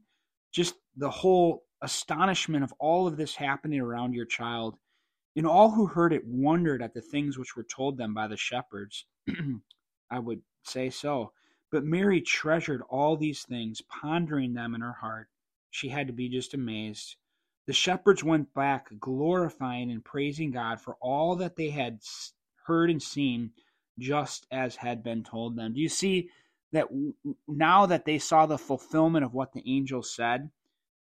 just 0.52 0.74
the 0.98 1.12
whole 1.12 1.64
astonishment 1.84 2.64
of 2.64 2.74
all 2.80 3.08
of 3.08 3.16
this 3.16 3.36
happening 3.36 3.80
around 3.80 4.14
your 4.14 4.26
child? 4.26 4.76
And 5.36 5.46
all 5.46 5.70
who 5.72 5.86
heard 5.86 6.14
it 6.14 6.26
wondered 6.26 6.82
at 6.82 6.96
the 6.96 7.02
things 7.02 7.38
which 7.38 7.56
were 7.56 7.64
told 7.64 7.98
them 7.98 8.16
by 8.16 8.28
the 8.28 8.38
shepherds. 8.38 9.06
I 10.12 10.18
would 10.18 10.42
say 10.64 10.90
so. 10.90 11.32
But 11.72 11.86
Mary 11.86 12.20
treasured 12.20 12.82
all 12.90 13.16
these 13.16 13.44
things, 13.44 13.82
pondering 13.82 14.54
them 14.54 14.74
in 14.74 14.82
her 14.82 14.98
heart. 15.00 15.30
She 15.70 15.90
had 15.90 16.08
to 16.08 16.14
be 16.14 16.28
just 16.28 16.56
amazed. 16.56 17.16
The 17.68 17.74
shepherds 17.74 18.24
went 18.24 18.54
back, 18.54 18.88
glorifying 19.00 19.92
and 19.92 20.04
praising 20.04 20.52
God 20.52 20.82
for 20.82 20.98
all 21.00 21.36
that 21.38 21.56
they 21.56 21.70
had 21.70 22.00
heard 22.66 22.90
and 22.90 23.02
seen, 23.02 23.52
just 24.00 24.48
as 24.52 24.76
had 24.76 25.04
been 25.04 25.24
told 25.24 25.56
them. 25.56 25.74
Do 25.74 25.82
you 25.82 25.90
see 25.90 26.30
that 26.72 26.88
now 27.48 27.86
that 27.86 28.06
they 28.06 28.18
saw 28.18 28.46
the 28.46 28.58
fulfillment 28.58 29.26
of 29.26 29.34
what 29.34 29.54
the 29.54 29.64
angel 29.66 30.02
said, 30.02 30.50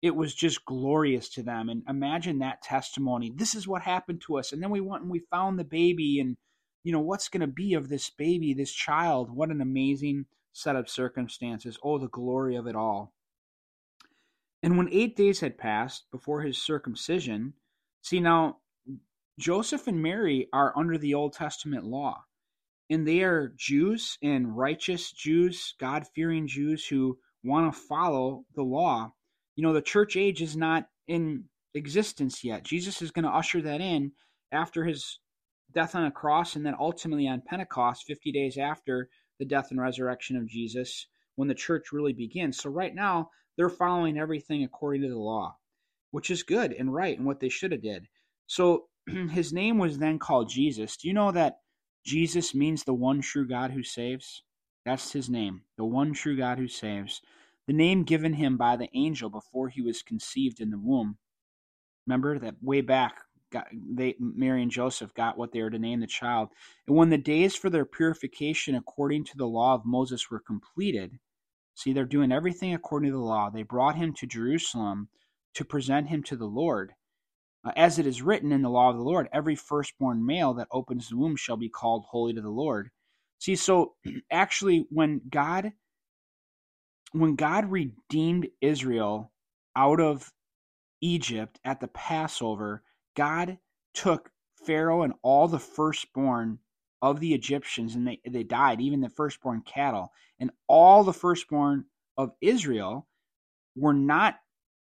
it 0.02 0.14
was 0.14 0.34
just 0.34 0.64
glorious 0.66 1.30
to 1.30 1.42
them. 1.42 1.70
And 1.70 1.82
imagine 1.88 2.40
that 2.40 2.60
testimony. 2.60 3.32
This 3.34 3.54
is 3.54 3.66
what 3.66 3.80
happened 3.80 4.20
to 4.26 4.36
us. 4.36 4.52
And 4.52 4.62
then 4.62 4.68
we 4.68 4.80
went 4.80 5.02
and 5.02 5.10
we 5.10 5.20
found 5.30 5.58
the 5.58 5.64
baby 5.64 6.20
and 6.20 6.36
you 6.82 6.92
know 6.92 7.00
what's 7.00 7.30
going 7.30 7.40
to 7.40 7.46
be 7.46 7.72
of 7.72 7.88
this 7.88 8.10
baby, 8.10 8.52
this 8.52 8.72
child. 8.72 9.30
What 9.30 9.48
an 9.48 9.62
amazing 9.62 10.26
set 10.52 10.76
of 10.76 10.90
circumstances. 10.90 11.78
Oh, 11.82 11.96
the 11.96 12.08
glory 12.08 12.56
of 12.56 12.66
it 12.66 12.76
all. 12.76 13.14
And 14.62 14.76
when 14.76 14.92
8 14.92 15.16
days 15.16 15.40
had 15.40 15.56
passed 15.56 16.10
before 16.10 16.42
his 16.42 16.60
circumcision, 16.60 17.54
see 18.02 18.20
now 18.20 18.58
Joseph 19.38 19.86
and 19.86 20.02
Mary 20.02 20.48
are 20.52 20.76
under 20.76 20.98
the 20.98 21.14
Old 21.14 21.32
Testament 21.32 21.84
law. 21.84 22.24
And 22.94 23.06
they 23.06 23.22
are 23.22 23.52
Jews 23.56 24.18
and 24.22 24.56
righteous 24.56 25.12
Jews, 25.12 25.74
God 25.80 26.06
fearing 26.14 26.46
Jews 26.46 26.86
who 26.86 27.18
want 27.42 27.72
to 27.72 27.80
follow 27.80 28.44
the 28.54 28.62
law 28.62 29.12
you 29.56 29.62
know, 29.62 29.72
the 29.72 29.82
church 29.82 30.16
age 30.16 30.42
is 30.42 30.56
not 30.56 30.86
in 31.06 31.44
existence 31.74 32.42
yet. 32.42 32.64
Jesus 32.64 33.02
is 33.02 33.10
going 33.10 33.24
to 33.24 33.30
usher 33.30 33.62
that 33.62 33.80
in 33.80 34.12
after 34.52 34.84
his 34.84 35.18
death 35.72 35.94
on 35.94 36.04
a 36.04 36.10
cross 36.10 36.56
and 36.56 36.64
then 36.64 36.74
ultimately 36.78 37.28
on 37.28 37.42
Pentecost, 37.46 38.04
50 38.06 38.32
days 38.32 38.58
after 38.58 39.08
the 39.38 39.44
death 39.44 39.70
and 39.70 39.80
resurrection 39.80 40.36
of 40.36 40.48
Jesus, 40.48 41.06
when 41.36 41.48
the 41.48 41.54
church 41.54 41.92
really 41.92 42.12
begins. 42.12 42.58
So 42.58 42.70
right 42.70 42.94
now, 42.94 43.30
they're 43.56 43.68
following 43.68 44.18
everything 44.18 44.64
according 44.64 45.02
to 45.02 45.08
the 45.08 45.18
law, 45.18 45.56
which 46.10 46.30
is 46.30 46.42
good 46.42 46.72
and 46.72 46.92
right 46.92 47.16
and 47.16 47.26
what 47.26 47.40
they 47.40 47.48
should 47.48 47.72
have 47.72 47.82
did. 47.82 48.06
So 48.46 48.86
his 49.30 49.52
name 49.52 49.78
was 49.78 49.98
then 49.98 50.18
called 50.18 50.48
Jesus. 50.48 50.96
Do 50.96 51.08
you 51.08 51.14
know 51.14 51.30
that 51.32 51.58
Jesus 52.04 52.54
means 52.54 52.84
the 52.84 52.94
one 52.94 53.20
true 53.20 53.46
God 53.46 53.70
who 53.70 53.82
saves? 53.82 54.42
That's 54.84 55.12
his 55.12 55.30
name, 55.30 55.62
the 55.76 55.84
one 55.84 56.12
true 56.12 56.37
God 56.37 56.58
who 56.58 56.68
saves 56.68 57.20
the 57.66 57.73
name 57.73 58.04
given 58.04 58.34
him 58.34 58.56
by 58.56 58.76
the 58.76 58.88
angel 58.94 59.30
before 59.30 59.68
he 59.68 59.80
was 59.80 60.02
conceived 60.02 60.61
in 60.61 60.70
the 60.70 60.78
womb. 60.78 61.16
Remember 62.06 62.38
that 62.38 62.56
way 62.62 62.82
back, 62.82 63.16
got, 63.50 63.66
they 63.73 64.14
Mary 64.18 64.62
and 64.62 64.70
Joseph 64.70 65.14
got 65.14 65.38
what 65.38 65.52
they 65.52 65.62
were 65.62 65.70
to 65.70 65.78
name 65.78 66.00
the 66.00 66.06
child. 66.06 66.50
And 66.87 66.96
when 66.96 67.08
the 67.08 67.18
days 67.18 67.54
for 67.54 67.70
their 67.70 67.87
purification 67.87 68.75
according 68.75 69.25
to 69.26 69.37
the 69.37 69.46
law 69.46 69.75
of 69.75 69.87
Moses 69.87 70.30
were 70.30 70.40
completed, 70.40 71.18
see, 71.75 71.92
they're 71.92 72.04
doing 72.04 72.32
everything 72.32 72.75
according 72.75 73.11
to 73.11 73.16
the 73.16 73.25
law. 73.25 73.49
They 73.49 73.62
brought 73.62 73.96
him 73.96 74.12
to 74.14 74.26
Jerusalem 74.26 75.08
to 75.54 75.64
present 75.64 76.08
him 76.08 76.23
to 76.25 76.37
the 76.37 76.46
Lord. 76.46 76.92
Uh, 77.64 77.73
as 77.76 77.99
it 77.99 78.06
is 78.06 78.21
written 78.21 78.52
in 78.52 78.62
the 78.62 78.71
law 78.71 78.90
of 78.90 78.97
the 78.97 79.02
Lord, 79.02 79.28
every 79.33 79.56
firstborn 79.56 80.25
male 80.25 80.52
that 80.54 80.68
opens 80.71 81.09
the 81.09 81.16
womb 81.16 81.37
shall 81.37 81.56
be 81.56 81.68
called 81.68 82.04
holy 82.09 82.35
to 82.35 82.42
the 82.42 82.50
Lord. 82.50 82.90
See, 83.38 83.56
so 83.56 83.94
actually, 84.30 84.87
when 84.90 85.23
God 85.30 85.73
when 87.12 87.37
God 87.37 87.71
redeemed 87.71 88.49
Israel 88.61 89.30
out 89.76 90.00
of 90.00 90.33
Egypt 91.00 91.61
at 91.64 91.80
the 91.80 91.88
Passover, 91.88 92.83
God 93.14 93.59
took 93.94 94.30
Pharaoh 94.66 95.02
and 95.02 95.14
all 95.23 95.47
the 95.47 95.61
firstborn 95.61 96.59
of 97.02 97.21
the 97.21 97.35
Egyptians, 97.35 97.94
and 97.94 98.06
they, 98.06 98.21
they 98.28 98.42
died, 98.42 98.80
even 98.80 99.00
the 99.00 99.11
firstborn 99.11 99.62
cattle. 99.62 100.11
And 100.40 100.50
all 100.66 101.04
the 101.04 101.12
firstborn 101.12 101.85
of 102.16 102.33
Israel 102.40 103.06
were 103.76 103.94
not 103.94 104.37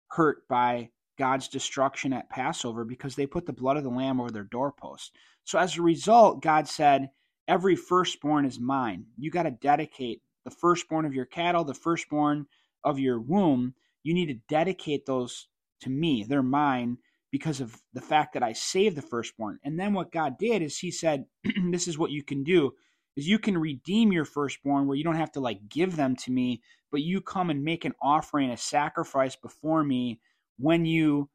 hurt 0.09 0.49
by 0.49 0.91
God's 1.19 1.49
destruction 1.49 2.13
at 2.13 2.31
Passover 2.31 2.85
because 2.85 3.15
they 3.15 3.27
put 3.27 3.47
the 3.47 3.53
blood 3.53 3.77
of 3.77 3.85
the 3.85 3.91
lamb 3.91 4.21
over 4.21 4.31
their 4.31 4.45
doorpost. 4.45 5.13
So 5.45 5.59
as 5.59 5.77
a 5.77 5.83
result, 5.83 6.43
God 6.43 6.69
said, 6.69 7.11
Every 7.49 7.77
firstborn 7.77 8.45
is 8.45 8.59
mine. 8.59 9.07
You 9.17 9.31
got 9.31 9.45
to 9.45 9.53
dedicate 9.53 10.21
the 10.45 10.51
firstborn 10.51 11.05
of 11.05 11.15
your 11.15 11.27
cattle, 11.27 11.63
the 11.63 11.75
firstborn 11.75 12.47
of 12.83 12.99
your 12.99 13.21
womb, 13.21 13.75
you 14.03 14.15
need 14.15 14.27
to 14.27 14.41
dedicate 14.49 15.07
those 15.07 15.49
to 15.81 15.91
me. 15.91 16.23
They're 16.23 16.43
mine 16.43 16.99
because 17.33 17.61
of 17.61 17.77
the 17.93 18.01
fact 18.01 18.35
that 18.35 18.43
I 18.45 18.53
saved 18.53 18.97
the 18.97 19.03
firstborn. 19.03 19.59
And 19.65 19.79
then 19.79 19.93
what 19.93 20.13
God 20.13 20.39
did 20.39 20.63
is 20.63 20.79
he 20.79 20.93
said, 20.93 21.27
this 21.71 21.89
is 21.89 21.99
what 21.99 22.13
you 22.13 22.23
can 22.23 22.45
do 22.45 22.73
is 23.17 23.27
you 23.27 23.39
can 23.39 23.59
redeem 23.59 24.13
your 24.13 24.25
firstborn 24.25 24.87
where 24.87 24.97
you 24.97 25.03
don't 25.03 25.17
have 25.17 25.33
to 25.33 25.41
like 25.41 25.69
give 25.69 25.97
them 25.97 26.15
to 26.17 26.31
me, 26.31 26.63
but 26.93 27.01
you 27.01 27.21
come 27.21 27.51
and 27.51 27.65
make 27.65 27.85
an 27.85 27.95
offering, 28.01 28.51
a 28.51 28.57
sacrifice 28.57 29.35
before 29.35 29.83
me 29.83 30.21
when 30.59 30.85
you 30.85 31.29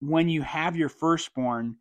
when 0.00 0.28
you 0.28 0.42
have 0.42 0.76
your 0.76 0.88
firstborn 0.88 1.76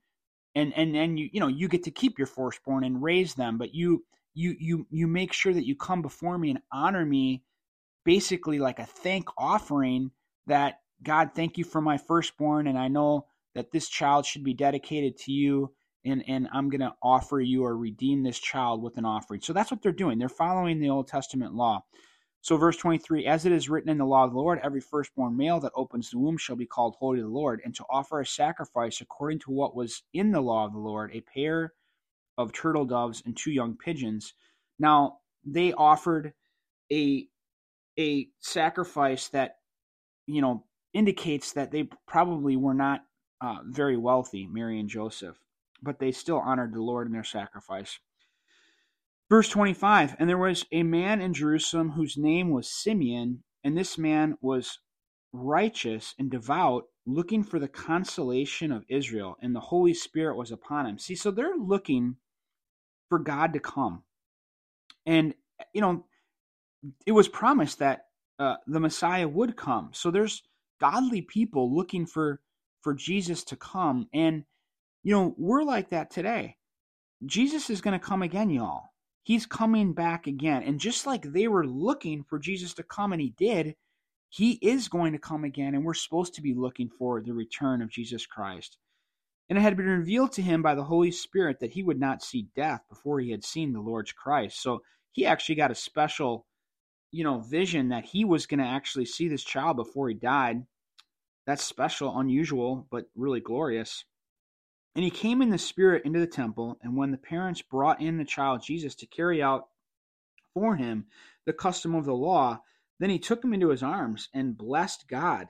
and 0.56 0.74
and 0.76 0.94
then 0.94 1.18
you 1.18 1.30
you 1.32 1.40
know 1.40 1.48
you 1.48 1.68
get 1.68 1.84
to 1.84 1.92
keep 1.92 2.18
your 2.18 2.28
firstborn 2.28 2.84
and 2.84 3.02
raise 3.02 3.34
them, 3.36 3.58
but 3.58 3.74
you 3.74 4.04
you 4.34 4.56
you 4.60 4.88
you 4.90 5.08
make 5.08 5.34
sure 5.34 5.54
that 5.54 5.66
you 5.66 5.76
come 5.76 6.02
before 6.02 6.38
me 6.38 6.52
and 6.52 6.60
honor 6.72 7.06
me 7.06 7.44
basically 8.06 8.60
like 8.60 8.80
a 8.80 8.86
thank 8.86 9.28
offering 9.38 10.12
that 10.48 10.80
God 11.04 11.32
thank 11.36 11.58
you 11.58 11.64
for 11.64 11.82
my 11.82 11.98
firstborn 11.98 12.68
and 12.68 12.78
I 12.78 12.88
know 12.88 13.28
that 13.56 13.72
this 13.72 13.90
child 13.90 14.26
should 14.26 14.44
be 14.44 14.54
dedicated 14.54 15.18
to 15.20 15.32
you 15.32 15.74
and 16.06 16.24
and 16.28 16.48
I'm 16.54 16.70
going 16.70 16.82
to 16.82 16.94
offer 17.02 17.40
you 17.40 17.64
or 17.64 17.76
redeem 17.76 18.24
this 18.24 18.40
child 18.40 18.82
with 18.82 18.98
an 18.98 19.06
offering. 19.06 19.42
So 19.42 19.54
that's 19.54 19.72
what 19.72 19.82
they're 19.82 19.92
doing. 19.92 20.18
They're 20.18 20.30
following 20.30 20.80
the 20.80 20.90
Old 20.90 21.08
Testament 21.08 21.54
law. 21.54 21.84
So 22.42 22.58
verse 22.58 22.78
23, 22.78 23.26
as 23.26 23.46
it 23.46 23.52
is 23.52 23.70
written 23.70 23.90
in 23.90 23.98
the 23.98 24.06
law 24.06 24.24
of 24.24 24.32
the 24.32 24.40
Lord, 24.40 24.60
every 24.64 24.82
firstborn 24.82 25.36
male 25.36 25.60
that 25.60 25.74
opens 25.76 26.10
the 26.10 26.20
womb 26.20 26.38
shall 26.38 26.56
be 26.56 26.66
called 26.66 26.96
holy 26.98 27.18
to 27.18 27.24
the 27.24 27.30
Lord, 27.30 27.62
and 27.66 27.76
to 27.76 27.86
offer 27.90 28.22
a 28.22 28.26
sacrifice 28.26 29.02
according 29.02 29.40
to 29.40 29.52
what 29.52 29.76
was 29.76 30.04
in 30.14 30.32
the 30.32 30.42
law 30.42 30.66
of 30.66 30.74
the 30.74 30.80
Lord, 30.80 31.12
a 31.14 31.22
pair 31.22 31.74
of 32.38 32.54
turtle 32.54 32.86
doves 32.86 33.22
and 33.26 33.36
two 33.36 33.52
young 33.52 33.76
pigeons. 33.76 34.34
Now 34.80 35.20
they 35.46 35.74
offered 35.74 36.34
a 36.92 37.28
a 38.00 38.30
sacrifice 38.40 39.28
that 39.30 39.58
you 40.26 40.42
know 40.42 40.64
indicates 40.94 41.54
that 41.54 41.72
they 41.72 41.90
probably 42.08 42.56
were 42.56 42.74
not 42.74 43.02
uh, 43.42 43.60
very 43.66 43.98
wealthy, 43.98 44.48
Mary 44.48 44.80
and 44.80 44.90
Joseph, 44.90 45.38
but 45.82 46.00
they 46.00 46.12
still 46.12 46.40
honored 46.40 46.74
the 46.74 46.82
Lord 46.82 47.08
in 47.08 47.14
their 47.14 47.24
sacrifice. 47.24 48.00
Verse 49.30 49.50
25 49.50 50.16
And 50.20 50.30
there 50.30 50.38
was 50.38 50.66
a 50.72 50.84
man 50.84 51.22
in 51.22 51.34
Jerusalem 51.34 51.92
whose 51.92 52.18
name 52.18 52.50
was 52.52 52.70
Simeon, 52.70 53.44
and 53.64 53.78
this 53.78 53.98
man 53.98 54.38
was 54.42 54.80
righteous 55.32 56.16
and 56.18 56.32
devout 56.32 56.86
looking 57.06 57.44
for 57.44 57.60
the 57.60 57.68
consolation 57.68 58.72
of 58.72 58.86
Israel, 58.90 59.38
and 59.42 59.56
the 59.56 59.60
Holy 59.60 59.94
Spirit 59.94 60.38
was 60.38 60.52
upon 60.52 60.86
him. 60.86 61.00
See, 61.00 61.16
so 61.16 61.32
they're 61.32 61.58
looking 61.58 62.18
for 63.10 63.20
God 63.20 63.54
to 63.54 63.60
come. 63.60 64.04
And, 65.06 65.34
you 65.74 65.82
know, 65.82 66.06
it 67.06 67.12
was 67.12 67.28
promised 67.28 67.80
that 67.80 68.06
uh, 68.38 68.56
the 68.68 68.80
Messiah 68.80 69.28
would 69.28 69.58
come. 69.58 69.90
So 69.94 70.12
there's 70.12 70.44
godly 70.80 71.22
people 71.22 71.76
looking 71.76 72.06
for 72.06 72.42
for 72.82 72.94
Jesus 72.94 73.44
to 73.44 73.58
come 73.58 74.08
and 74.14 74.46
you 75.04 75.14
know 75.14 75.36
we're 75.38 75.64
like 75.64 75.90
that 75.90 76.10
today. 76.10 76.56
Jesus 77.26 77.70
is 77.70 77.82
going 77.82 78.00
to 78.00 78.06
come 78.06 78.22
again, 78.22 78.50
y'all. 78.50 78.84
He's 79.30 79.46
coming 79.46 79.94
back 79.94 80.26
again. 80.26 80.64
And 80.64 80.80
just 80.80 81.06
like 81.06 81.22
they 81.22 81.48
were 81.48 81.68
looking 81.68 82.24
for 82.24 82.40
Jesus 82.40 82.74
to 82.74 82.84
come 82.84 83.14
and 83.14 83.22
he 83.22 83.36
did, 83.38 83.76
he 84.28 84.54
is 84.54 84.88
going 84.88 85.14
to 85.14 85.20
come 85.20 85.44
again 85.44 85.76
and 85.76 85.86
we're 85.86 85.94
supposed 85.94 86.34
to 86.34 86.42
be 86.42 86.56
looking 86.56 86.90
for 86.90 87.22
the 87.22 87.32
return 87.32 87.84
of 87.84 87.92
Jesus 87.92 88.26
Christ. 88.26 88.78
And 89.48 89.56
it 89.56 89.62
had 89.62 89.78
been 89.78 89.86
revealed 89.86 90.32
to 90.32 90.42
him 90.42 90.64
by 90.64 90.74
the 90.74 90.84
Holy 90.84 91.12
Spirit 91.12 91.60
that 91.60 91.74
he 91.74 91.84
would 91.84 92.00
not 92.00 92.24
see 92.24 92.48
death 92.56 92.82
before 92.90 93.20
he 93.20 93.30
had 93.30 93.44
seen 93.44 93.72
the 93.72 93.80
Lord's 93.80 94.12
Christ. 94.12 94.64
So 94.64 94.82
he 95.12 95.28
actually 95.28 95.54
got 95.54 95.70
a 95.70 95.76
special 95.76 96.48
you 97.12 97.24
know, 97.24 97.42
vision 97.42 97.90
that 97.90 98.06
he 98.06 98.26
was 98.26 98.48
going 98.48 98.62
to 98.62 98.66
actually 98.66 99.06
see 99.06 99.28
this 99.28 99.44
child 99.44 99.78
before 99.78 100.10
he 100.10 100.16
died. 100.16 100.66
That's 101.46 101.64
special, 101.64 102.18
unusual, 102.18 102.88
but 102.90 103.06
really 103.16 103.42
glorious. 103.42 104.06
And 105.00 105.06
he 105.06 105.12
came 105.12 105.42
in 105.42 105.50
the 105.50 105.58
spirit 105.58 106.04
into 106.04 106.20
the 106.20 106.28
temple, 106.28 106.78
and 106.84 106.98
when 106.98 107.12
the 107.12 107.18
parents 107.18 107.62
brought 107.62 108.02
in 108.02 108.18
the 108.18 108.26
child 108.26 108.62
Jesus 108.62 108.96
to 108.96 109.06
carry 109.06 109.42
out 109.42 109.70
for 110.54 110.76
him 110.76 111.06
the 111.46 111.54
custom 111.54 111.96
of 111.96 112.04
the 112.04 112.14
law, 112.14 112.60
then 113.00 113.10
he 113.10 113.18
took 113.18 113.42
him 113.42 113.54
into 113.54 113.70
his 113.70 113.82
arms 113.82 114.28
and 114.34 114.58
blessed 114.58 115.08
God 115.08 115.48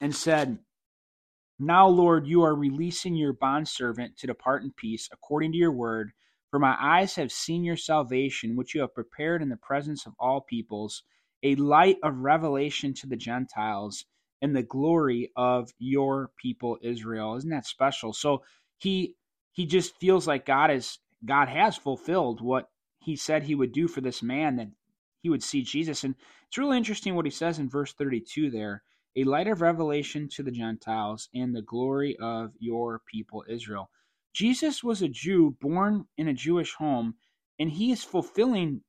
and 0.00 0.12
said, 0.12 0.58
Now, 1.60 1.86
Lord, 1.86 2.26
you 2.26 2.42
are 2.42 2.56
releasing 2.56 3.14
your 3.14 3.32
bondservant 3.32 4.16
to 4.18 4.26
depart 4.26 4.64
in 4.64 4.72
peace 4.72 5.08
according 5.12 5.52
to 5.52 5.58
your 5.58 5.70
word 5.70 6.10
for 6.50 6.58
my 6.58 6.76
eyes 6.80 7.14
have 7.14 7.30
seen 7.30 7.62
your 7.62 7.76
salvation, 7.76 8.56
which 8.56 8.74
you 8.74 8.80
have 8.80 8.92
prepared 8.92 9.40
in 9.40 9.50
the 9.50 9.56
presence 9.56 10.04
of 10.04 10.14
all 10.18 10.40
peoples, 10.40 11.04
a 11.44 11.54
light 11.54 11.98
of 12.02 12.18
revelation 12.18 12.92
to 12.94 13.06
the 13.06 13.14
Gentiles 13.16 14.04
and 14.42 14.54
the 14.54 14.62
glory 14.62 15.30
of 15.36 15.72
your 15.78 16.30
people 16.36 16.78
Israel. 16.82 17.36
Isn't 17.36 17.50
that 17.50 17.66
special? 17.66 18.12
So 18.12 18.42
he 18.78 19.14
he 19.52 19.66
just 19.66 19.94
feels 19.96 20.26
like 20.26 20.44
God 20.44 20.70
is 20.70 20.98
God 21.24 21.48
has 21.48 21.76
fulfilled 21.76 22.42
what 22.42 22.68
he 22.98 23.16
said 23.16 23.44
he 23.44 23.54
would 23.54 23.72
do 23.72 23.88
for 23.88 24.00
this 24.00 24.22
man 24.22 24.56
that 24.56 24.68
he 25.20 25.30
would 25.30 25.42
see 25.42 25.62
Jesus. 25.62 26.04
And 26.04 26.16
it's 26.48 26.58
really 26.58 26.76
interesting 26.76 27.14
what 27.14 27.24
he 27.24 27.30
says 27.30 27.58
in 27.58 27.70
verse 27.70 27.94
32 27.94 28.50
there 28.50 28.82
a 29.14 29.24
light 29.24 29.46
of 29.46 29.60
revelation 29.60 30.28
to 30.28 30.42
the 30.42 30.50
Gentiles 30.50 31.28
and 31.34 31.54
the 31.54 31.62
glory 31.62 32.16
of 32.20 32.52
your 32.58 33.02
people 33.06 33.44
Israel. 33.48 33.90
Jesus 34.32 34.82
was 34.82 35.02
a 35.02 35.08
Jew 35.08 35.54
born 35.60 36.06
in 36.16 36.28
a 36.28 36.34
Jewish 36.34 36.74
home, 36.74 37.14
and 37.58 37.70
he 37.70 37.92
is 37.92 38.02
fulfilling 38.02 38.80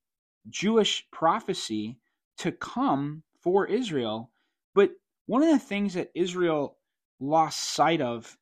Jewish 0.50 1.06
prophecy 1.12 1.98
to 2.38 2.54
come 2.54 3.24
for 3.42 3.68
Israel. 3.68 4.32
But 4.74 4.92
one 5.26 5.44
of 5.44 5.50
the 5.50 5.60
things 5.60 5.94
that 5.94 6.12
Israel 6.16 6.78
lost 7.20 7.60
sight 7.60 8.02
of 8.02 8.38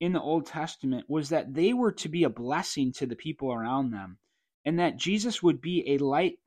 in 0.00 0.12
the 0.12 0.20
Old 0.20 0.46
Testament 0.46 1.06
was 1.08 1.28
that 1.30 1.54
they 1.54 1.72
were 1.72 1.92
to 1.92 2.08
be 2.08 2.24
a 2.24 2.30
blessing 2.30 2.92
to 2.94 3.06
the 3.06 3.16
people 3.16 3.52
around 3.52 3.90
them, 3.90 4.18
and 4.64 4.78
that 4.78 4.96
Jesus 4.96 5.42
would 5.42 5.60
be 5.60 5.84
a 5.88 5.98
light 5.98 6.38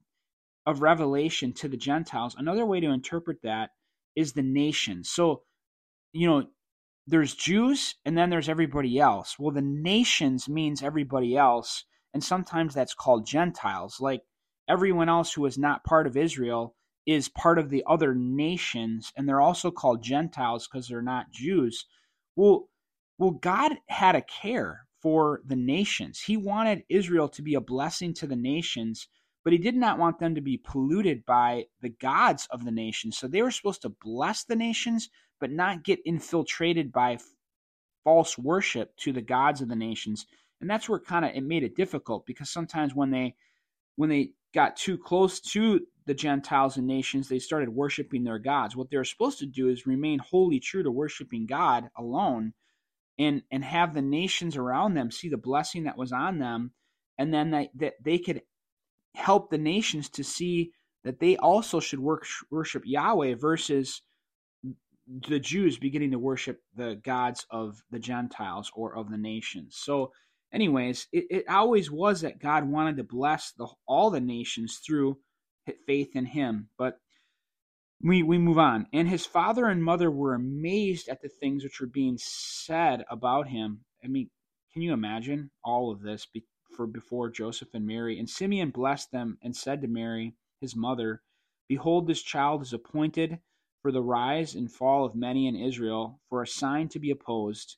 of 0.65 0.81
revelation 0.81 1.53
to 1.53 1.67
the 1.67 1.77
Gentiles. 1.77 2.35
Another 2.37 2.65
way 2.65 2.79
to 2.79 2.91
interpret 2.91 3.41
that 3.43 3.71
is 4.15 4.33
the 4.33 4.43
nation. 4.43 5.03
So, 5.03 5.43
you 6.13 6.27
know, 6.27 6.47
there's 7.07 7.33
Jews 7.33 7.95
and 8.05 8.17
then 8.17 8.29
there's 8.29 8.49
everybody 8.49 8.99
else. 8.99 9.37
Well, 9.39 9.53
the 9.53 9.61
nations 9.61 10.47
means 10.47 10.83
everybody 10.83 11.35
else, 11.35 11.85
and 12.13 12.23
sometimes 12.23 12.73
that's 12.73 12.93
called 12.93 13.25
Gentiles. 13.25 13.97
Like 13.99 14.21
everyone 14.69 15.09
else 15.09 15.33
who 15.33 15.45
is 15.45 15.57
not 15.57 15.83
part 15.83 16.07
of 16.07 16.15
Israel 16.15 16.75
is 17.05 17.29
part 17.29 17.57
of 17.57 17.69
the 17.69 17.83
other 17.87 18.13
nations, 18.13 19.11
and 19.15 19.27
they're 19.27 19.41
also 19.41 19.71
called 19.71 20.03
Gentiles 20.03 20.67
because 20.67 20.87
they're 20.87 21.01
not 21.01 21.31
Jews. 21.31 21.85
Well, 22.35 22.69
well, 23.17 23.31
God 23.31 23.73
had 23.87 24.15
a 24.15 24.21
care 24.21 24.87
for 25.01 25.41
the 25.45 25.55
nations. 25.55 26.19
He 26.19 26.37
wanted 26.37 26.83
Israel 26.89 27.27
to 27.29 27.41
be 27.41 27.55
a 27.55 27.61
blessing 27.61 28.13
to 28.15 28.27
the 28.27 28.35
nations, 28.35 29.07
but 29.43 29.53
he 29.53 29.59
did 29.59 29.75
not 29.75 29.97
want 29.97 30.19
them 30.19 30.35
to 30.35 30.41
be 30.41 30.57
polluted 30.57 31.25
by 31.25 31.65
the 31.81 31.89
gods 31.89 32.47
of 32.51 32.65
the 32.65 32.71
nations. 32.71 33.17
So 33.17 33.27
they 33.27 33.41
were 33.41 33.51
supposed 33.51 33.81
to 33.83 33.89
bless 33.89 34.43
the 34.43 34.55
nations, 34.55 35.09
but 35.39 35.51
not 35.51 35.83
get 35.83 35.99
infiltrated 36.05 36.91
by 36.91 37.17
false 38.03 38.37
worship 38.37 38.95
to 38.97 39.11
the 39.11 39.21
gods 39.21 39.61
of 39.61 39.69
the 39.69 39.75
nations. 39.75 40.25
And 40.59 40.69
that's 40.69 40.87
where 40.87 40.99
kind 40.99 41.25
of 41.25 41.31
it 41.35 41.41
made 41.43 41.63
it 41.63 41.75
difficult 41.75 42.25
because 42.25 42.49
sometimes 42.49 42.93
when 42.93 43.09
they 43.09 43.35
when 43.95 44.09
they 44.09 44.31
got 44.53 44.75
too 44.75 44.97
close 44.97 45.39
to 45.39 45.81
the 46.11 46.15
Gentiles 46.15 46.75
and 46.75 46.85
nations, 46.85 47.29
they 47.29 47.39
started 47.39 47.69
worshiping 47.69 48.25
their 48.25 48.37
gods. 48.37 48.75
What 48.75 48.89
they're 48.89 49.05
supposed 49.05 49.39
to 49.39 49.45
do 49.45 49.69
is 49.69 49.87
remain 49.87 50.19
wholly 50.19 50.59
true 50.59 50.83
to 50.83 50.91
worshiping 50.91 51.45
God 51.45 51.87
alone 51.97 52.51
and 53.17 53.43
and 53.49 53.63
have 53.63 53.93
the 53.93 54.01
nations 54.01 54.57
around 54.57 54.93
them 54.93 55.09
see 55.09 55.29
the 55.29 55.37
blessing 55.37 55.85
that 55.85 55.97
was 55.97 56.11
on 56.11 56.37
them 56.37 56.71
and 57.17 57.33
then 57.33 57.51
that, 57.51 57.69
that 57.75 57.93
they 58.03 58.17
could 58.17 58.41
help 59.15 59.49
the 59.49 59.57
nations 59.57 60.09
to 60.09 60.21
see 60.21 60.71
that 61.05 61.21
they 61.21 61.37
also 61.37 61.79
should 61.79 61.99
work, 61.99 62.25
worship 62.49 62.83
Yahweh 62.85 63.35
versus 63.35 64.01
the 65.29 65.39
Jews 65.39 65.77
beginning 65.77 66.11
to 66.11 66.19
worship 66.19 66.59
the 66.75 66.99
gods 67.05 67.45
of 67.51 67.81
the 67.89 67.99
Gentiles 67.99 68.69
or 68.75 68.97
of 68.97 69.09
the 69.09 69.17
nations. 69.17 69.77
So, 69.79 70.11
anyways, 70.51 71.07
it, 71.13 71.25
it 71.29 71.49
always 71.49 71.89
was 71.89 72.19
that 72.19 72.39
God 72.39 72.67
wanted 72.67 72.97
to 72.97 73.05
bless 73.05 73.53
the, 73.53 73.67
all 73.87 74.09
the 74.09 74.19
nations 74.19 74.81
through 74.85 75.17
faith 75.85 76.15
in 76.15 76.25
Him. 76.25 76.69
But 76.77 76.99
we, 78.03 78.23
we 78.23 78.37
move 78.37 78.57
on. 78.57 78.87
And 78.93 79.07
his 79.07 79.25
father 79.25 79.67
and 79.67 79.83
mother 79.83 80.09
were 80.09 80.33
amazed 80.33 81.07
at 81.07 81.21
the 81.21 81.29
things 81.29 81.63
which 81.63 81.79
were 81.79 81.87
being 81.87 82.17
said 82.17 83.03
about 83.09 83.47
him. 83.47 83.81
I 84.03 84.07
mean, 84.07 84.29
can 84.73 84.81
you 84.81 84.93
imagine 84.93 85.51
all 85.63 85.91
of 85.91 86.01
this 86.01 86.25
be, 86.25 86.43
for 86.75 86.87
before 86.87 87.29
Joseph 87.29 87.73
and 87.73 87.85
Mary? 87.85 88.17
And 88.17 88.29
Simeon 88.29 88.71
blessed 88.71 89.11
them 89.11 89.37
and 89.43 89.55
said 89.55 89.81
to 89.81 89.87
Mary, 89.87 90.33
his 90.59 90.75
mother, 90.75 91.21
Behold, 91.67 92.07
this 92.07 92.21
child 92.21 92.61
is 92.63 92.73
appointed 92.73 93.39
for 93.81 93.91
the 93.91 94.01
rise 94.01 94.55
and 94.55 94.71
fall 94.71 95.05
of 95.05 95.15
many 95.15 95.47
in 95.47 95.55
Israel, 95.55 96.19
for 96.29 96.41
a 96.41 96.47
sign 96.47 96.87
to 96.89 96.99
be 96.99 97.11
opposed, 97.11 97.77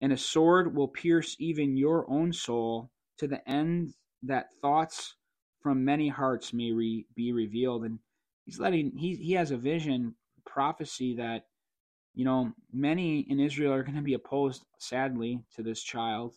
and 0.00 0.12
a 0.12 0.16
sword 0.16 0.74
will 0.74 0.88
pierce 0.88 1.36
even 1.38 1.76
your 1.76 2.08
own 2.10 2.32
soul, 2.32 2.90
to 3.18 3.26
the 3.26 3.46
end 3.48 3.94
that 4.22 4.54
thoughts 4.60 5.16
from 5.64 5.84
many 5.84 6.08
hearts 6.08 6.52
may 6.52 6.70
re, 6.70 7.06
be 7.16 7.32
revealed. 7.32 7.84
And 7.84 7.98
he's 8.44 8.60
letting 8.60 8.92
he 8.96 9.16
he 9.16 9.32
has 9.32 9.50
a 9.50 9.56
vision, 9.56 10.14
prophecy 10.46 11.16
that 11.16 11.46
you 12.14 12.24
know 12.24 12.52
many 12.72 13.20
in 13.28 13.40
Israel 13.40 13.72
are 13.72 13.82
going 13.82 13.96
to 13.96 14.02
be 14.02 14.14
opposed, 14.14 14.64
sadly, 14.78 15.42
to 15.56 15.64
this 15.64 15.82
child. 15.82 16.34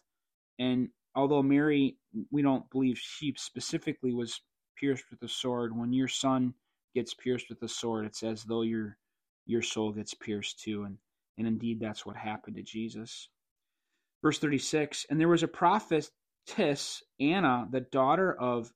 And 0.57 0.89
although 1.13 1.43
Mary, 1.43 1.97
we 2.31 2.41
don't 2.41 2.67
believe 2.71 2.97
she 2.97 3.35
specifically 3.37 4.13
was 4.13 4.41
pierced 4.79 5.05
with 5.11 5.21
a 5.23 5.27
sword, 5.27 5.77
when 5.77 5.93
your 5.93 6.07
son 6.07 6.53
gets 6.95 7.13
pierced 7.13 7.49
with 7.49 7.61
a 7.61 7.67
sword, 7.67 8.05
it's 8.05 8.23
as 8.23 8.43
though 8.43 8.63
your 8.63 8.97
your 9.45 9.61
soul 9.61 9.91
gets 9.91 10.13
pierced 10.13 10.59
too. 10.61 10.83
And, 10.83 10.97
and 11.37 11.47
indeed, 11.47 11.79
that's 11.79 12.05
what 12.05 12.15
happened 12.15 12.55
to 12.55 12.63
Jesus. 12.63 13.29
Verse 14.23 14.39
36 14.39 15.05
And 15.09 15.19
there 15.19 15.27
was 15.27 15.43
a 15.43 15.47
prophetess, 15.47 16.11
Anna, 17.19 17.67
the 17.69 17.81
daughter 17.91 18.33
of 18.33 18.71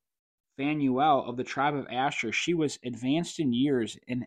Phanuel 0.62 1.26
of 1.28 1.38
the 1.38 1.44
tribe 1.44 1.74
of 1.74 1.88
Asher. 1.90 2.32
She 2.32 2.54
was 2.54 2.78
advanced 2.86 3.40
in 3.40 3.52
years 3.52 3.98
and 4.08 4.26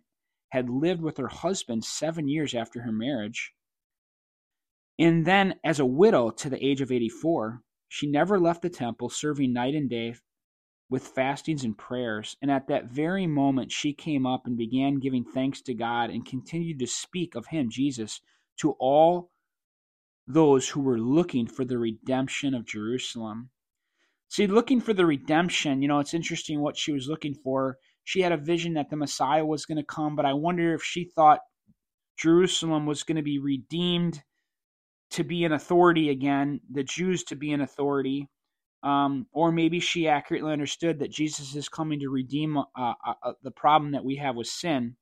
had 0.51 0.69
lived 0.69 1.01
with 1.01 1.17
her 1.19 1.29
husband 1.29 1.85
seven 1.85 2.27
years 2.27 2.55
after 2.55 2.83
her 2.83 2.91
marriage. 2.91 3.53
And 4.99 5.25
then, 5.25 5.55
as 5.65 5.79
a 5.79 5.87
widow 5.87 6.31
to 6.31 6.51
the 6.51 6.65
age 6.65 6.81
of 6.81 6.91
84, 6.91 7.63
she 7.89 8.11
never 8.11 8.41
left 8.41 8.63
the 8.63 8.71
temple, 8.71 9.11
serving 9.11 9.53
night 9.53 9.75
and 9.75 9.89
day 9.89 10.17
with 10.91 11.07
fastings 11.07 11.63
and 11.63 11.79
prayers. 11.79 12.37
And 12.43 12.51
at 12.51 12.67
that 12.67 12.91
very 12.91 13.29
moment, 13.29 13.71
she 13.71 13.93
came 13.93 14.27
up 14.27 14.45
and 14.45 14.57
began 14.57 14.99
giving 14.99 15.25
thanks 15.25 15.61
to 15.63 15.75
God 15.75 16.11
and 16.11 16.27
continued 16.27 16.81
to 16.81 16.87
speak 16.89 17.37
of 17.37 17.47
Him, 17.47 17.71
Jesus, 17.71 18.21
to 18.59 18.73
all 18.81 19.31
those 20.27 20.69
who 20.71 20.81
were 20.81 20.99
looking 20.99 21.47
for 21.47 21.65
the 21.65 21.79
redemption 21.79 22.55
of 22.55 22.67
Jerusalem. 22.67 23.51
See, 24.35 24.49
looking 24.49 24.81
for 24.81 24.93
the 24.93 25.07
redemption, 25.07 25.81
you 25.81 25.87
know, 25.87 26.01
it's 26.01 26.13
interesting 26.13 26.61
what 26.61 26.77
she 26.77 26.91
was 26.91 27.07
looking 27.07 27.37
for. 27.37 27.79
She 28.03 28.21
had 28.21 28.33
a 28.33 28.37
vision 28.37 28.75
that 28.75 28.91
the 28.91 28.97
Messiah 28.97 29.45
was 29.45 29.65
going 29.65 29.79
to 29.79 29.85
come, 29.85 30.17
but 30.17 30.27
I 30.27 30.33
wonder 30.33 30.75
if 30.75 30.83
she 30.83 31.05
thought 31.05 31.39
Jerusalem 32.19 32.85
was 32.85 33.05
going 33.05 33.15
to 33.15 33.23
be 33.23 33.39
redeemed 33.39 34.25
to 35.13 35.23
be 35.23 35.45
an 35.45 35.53
authority 35.53 36.11
again, 36.11 36.59
the 36.69 36.83
Jews 36.83 37.23
to 37.27 37.37
be 37.37 37.53
an 37.53 37.61
authority. 37.61 38.29
Um, 38.83 39.29
or 39.31 39.53
maybe 39.53 39.79
she 39.79 40.09
accurately 40.09 40.53
understood 40.53 40.99
that 40.99 41.13
Jesus 41.13 41.55
is 41.55 41.69
coming 41.69 42.01
to 42.01 42.09
redeem 42.09 42.57
uh, 42.57 42.65
uh, 42.77 43.15
uh, 43.23 43.33
the 43.45 43.53
problem 43.53 43.93
that 43.93 44.05
we 44.05 44.17
have 44.17 44.35
with 44.35 44.49
sin. 44.49 44.97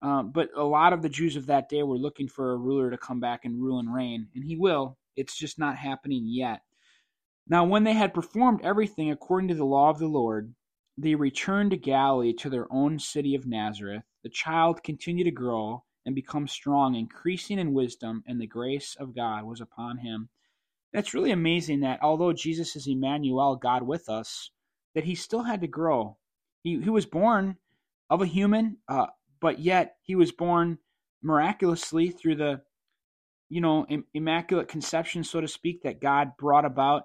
Uh, 0.00 0.22
but 0.22 0.48
a 0.56 0.64
lot 0.64 0.94
of 0.94 1.02
the 1.02 1.10
Jews 1.10 1.36
of 1.36 1.44
that 1.48 1.68
day 1.68 1.82
were 1.82 1.98
looking 1.98 2.28
for 2.28 2.54
a 2.54 2.56
ruler 2.56 2.90
to 2.90 2.96
come 2.96 3.20
back 3.20 3.44
and 3.44 3.62
rule 3.62 3.78
and 3.78 3.94
reign, 3.94 4.28
and 4.34 4.42
he 4.42 4.56
will. 4.56 4.96
It's 5.16 5.36
just 5.36 5.58
not 5.58 5.76
happening 5.76 6.24
yet. 6.26 6.62
Now, 7.46 7.64
when 7.64 7.84
they 7.84 7.92
had 7.92 8.14
performed 8.14 8.60
everything 8.62 9.10
according 9.10 9.48
to 9.48 9.54
the 9.54 9.64
law 9.64 9.90
of 9.90 9.98
the 9.98 10.08
Lord, 10.08 10.54
they 10.96 11.14
returned 11.14 11.72
to 11.72 11.76
Galilee 11.76 12.32
to 12.34 12.48
their 12.48 12.72
own 12.72 12.98
city 12.98 13.34
of 13.34 13.46
Nazareth. 13.46 14.04
The 14.22 14.30
child 14.30 14.82
continued 14.82 15.24
to 15.24 15.30
grow 15.30 15.84
and 16.06 16.14
become 16.14 16.48
strong, 16.48 16.94
increasing 16.94 17.58
in 17.58 17.74
wisdom, 17.74 18.22
and 18.26 18.40
the 18.40 18.46
grace 18.46 18.96
of 18.98 19.14
God 19.14 19.44
was 19.44 19.60
upon 19.60 19.98
him. 19.98 20.28
That's 20.92 21.12
really 21.12 21.32
amazing 21.32 21.80
that 21.80 22.02
although 22.02 22.32
Jesus 22.32 22.76
is 22.76 22.86
Emmanuel, 22.86 23.56
God 23.56 23.82
with 23.82 24.08
us, 24.08 24.50
that 24.94 25.04
he 25.04 25.14
still 25.14 25.42
had 25.42 25.60
to 25.62 25.66
grow. 25.66 26.16
He, 26.62 26.80
he 26.80 26.90
was 26.90 27.04
born 27.04 27.56
of 28.08 28.22
a 28.22 28.26
human, 28.26 28.78
uh, 28.88 29.06
but 29.40 29.58
yet 29.58 29.96
he 30.02 30.14
was 30.14 30.30
born 30.30 30.78
miraculously 31.22 32.10
through 32.10 32.36
the 32.36 32.62
you 33.48 33.60
know 33.60 33.86
immaculate 34.12 34.68
conception 34.68 35.24
so 35.24 35.40
to 35.40 35.48
speak 35.48 35.82
that 35.82 36.00
god 36.00 36.32
brought 36.38 36.64
about 36.64 37.04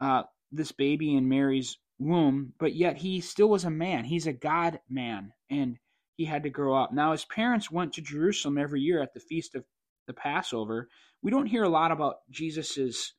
uh, 0.00 0.22
this 0.52 0.72
baby 0.72 1.14
in 1.14 1.28
mary's 1.28 1.78
womb 1.98 2.52
but 2.58 2.74
yet 2.74 2.96
he 2.96 3.20
still 3.20 3.48
was 3.48 3.64
a 3.64 3.70
man 3.70 4.04
he's 4.04 4.26
a 4.26 4.32
god 4.32 4.78
man 4.88 5.32
and 5.50 5.78
he 6.16 6.24
had 6.24 6.44
to 6.44 6.50
grow 6.50 6.76
up 6.76 6.92
now 6.92 7.12
his 7.12 7.24
parents 7.24 7.70
went 7.70 7.92
to 7.92 8.00
jerusalem 8.00 8.56
every 8.56 8.80
year 8.80 9.02
at 9.02 9.12
the 9.14 9.20
feast 9.20 9.54
of 9.54 9.64
the 10.06 10.14
passover 10.14 10.88
we 11.22 11.30
don't 11.30 11.46
hear 11.46 11.64
a 11.64 11.68
lot 11.68 11.90
about 11.90 12.16
jesus's 12.30 13.14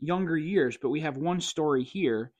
younger 0.00 0.36
years 0.36 0.78
but 0.80 0.88
we 0.88 1.00
have 1.00 1.16
one 1.16 1.40
story 1.40 1.84
here 1.84 2.32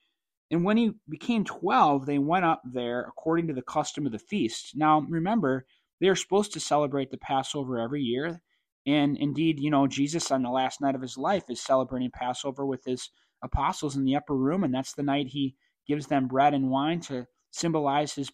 and 0.52 0.64
when 0.64 0.76
he 0.76 0.92
became 1.09 1.44
12, 1.44 2.05
they 2.05 2.18
went 2.18 2.44
up 2.44 2.61
there 2.62 3.00
according 3.00 3.46
to 3.46 3.55
the 3.55 3.62
custom 3.62 4.05
of 4.05 4.12
the 4.12 4.18
feast. 4.18 4.76
Now, 4.76 5.00
remember, 5.00 5.64
they 5.98 6.09
are 6.09 6.14
supposed 6.14 6.52
to 6.52 6.61
celebrate 6.61 7.11
the 7.11 7.16
Passover 7.16 7.81
every 7.81 8.02
year. 8.02 8.42
And 8.87 9.16
indeed, 9.16 9.59
you 9.59 9.70
know, 9.70 9.87
Jesus 9.87 10.31
on 10.31 10.42
the 10.42 10.50
last 10.50 10.83
night 10.83 10.94
of 10.94 11.00
his 11.00 11.16
life 11.16 11.44
is 11.48 11.62
celebrating 11.62 12.11
Passover 12.11 12.66
with 12.66 12.85
his 12.85 13.09
apostles 13.42 13.96
in 13.96 14.05
the 14.05 14.16
upper 14.16 14.35
room. 14.35 14.64
And 14.64 14.74
that's 14.74 14.94
the 14.94 15.02
night 15.02 15.28
he 15.28 15.57
gives 15.87 16.07
them 16.07 16.28
bread 16.28 16.55
and 16.55 16.70
wine 16.70 17.00
to 17.00 17.26
symbolize 17.50 18.14
his 18.14 18.31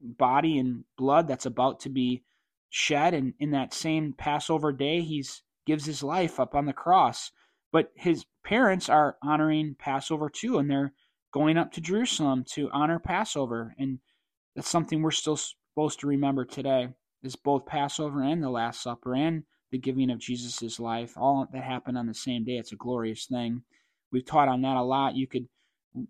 body 0.00 0.58
and 0.58 0.84
blood 0.96 1.28
that's 1.28 1.46
about 1.46 1.80
to 1.80 1.88
be 1.88 2.22
shed. 2.68 3.14
And 3.14 3.34
in 3.38 3.50
that 3.52 3.74
same 3.74 4.12
Passover 4.12 4.72
day, 4.72 5.00
he 5.00 5.24
gives 5.66 5.84
his 5.86 6.02
life 6.02 6.40
up 6.40 6.54
on 6.54 6.66
the 6.66 6.72
cross. 6.72 7.32
But 7.72 7.92
his 7.94 8.24
parents 8.44 8.88
are 8.88 9.16
honoring 9.22 9.76
Passover 9.78 10.28
too, 10.28 10.58
and 10.58 10.70
they're 10.70 10.92
going 11.32 11.56
up 11.56 11.72
to 11.72 11.80
Jerusalem 11.80 12.44
to 12.54 12.70
honor 12.72 12.98
Passover. 12.98 13.74
And 13.78 14.00
that's 14.56 14.68
something 14.68 15.02
we're 15.02 15.12
still 15.12 15.36
supposed 15.36 16.00
to 16.00 16.06
remember 16.06 16.44
today 16.44 16.88
is 17.22 17.36
both 17.36 17.66
Passover 17.66 18.22
and 18.22 18.42
the 18.42 18.50
Last 18.50 18.82
Supper 18.82 19.14
and 19.14 19.44
the 19.70 19.78
giving 19.78 20.10
of 20.10 20.18
Jesus' 20.18 20.80
life, 20.80 21.12
all 21.16 21.46
that 21.52 21.62
happened 21.62 21.96
on 21.96 22.06
the 22.06 22.14
same 22.14 22.44
day. 22.44 22.56
It's 22.56 22.72
a 22.72 22.76
glorious 22.76 23.26
thing. 23.26 23.62
We've 24.12 24.24
taught 24.24 24.48
on 24.48 24.62
that 24.62 24.76
a 24.76 24.82
lot. 24.82 25.16
You 25.16 25.26
could 25.26 25.46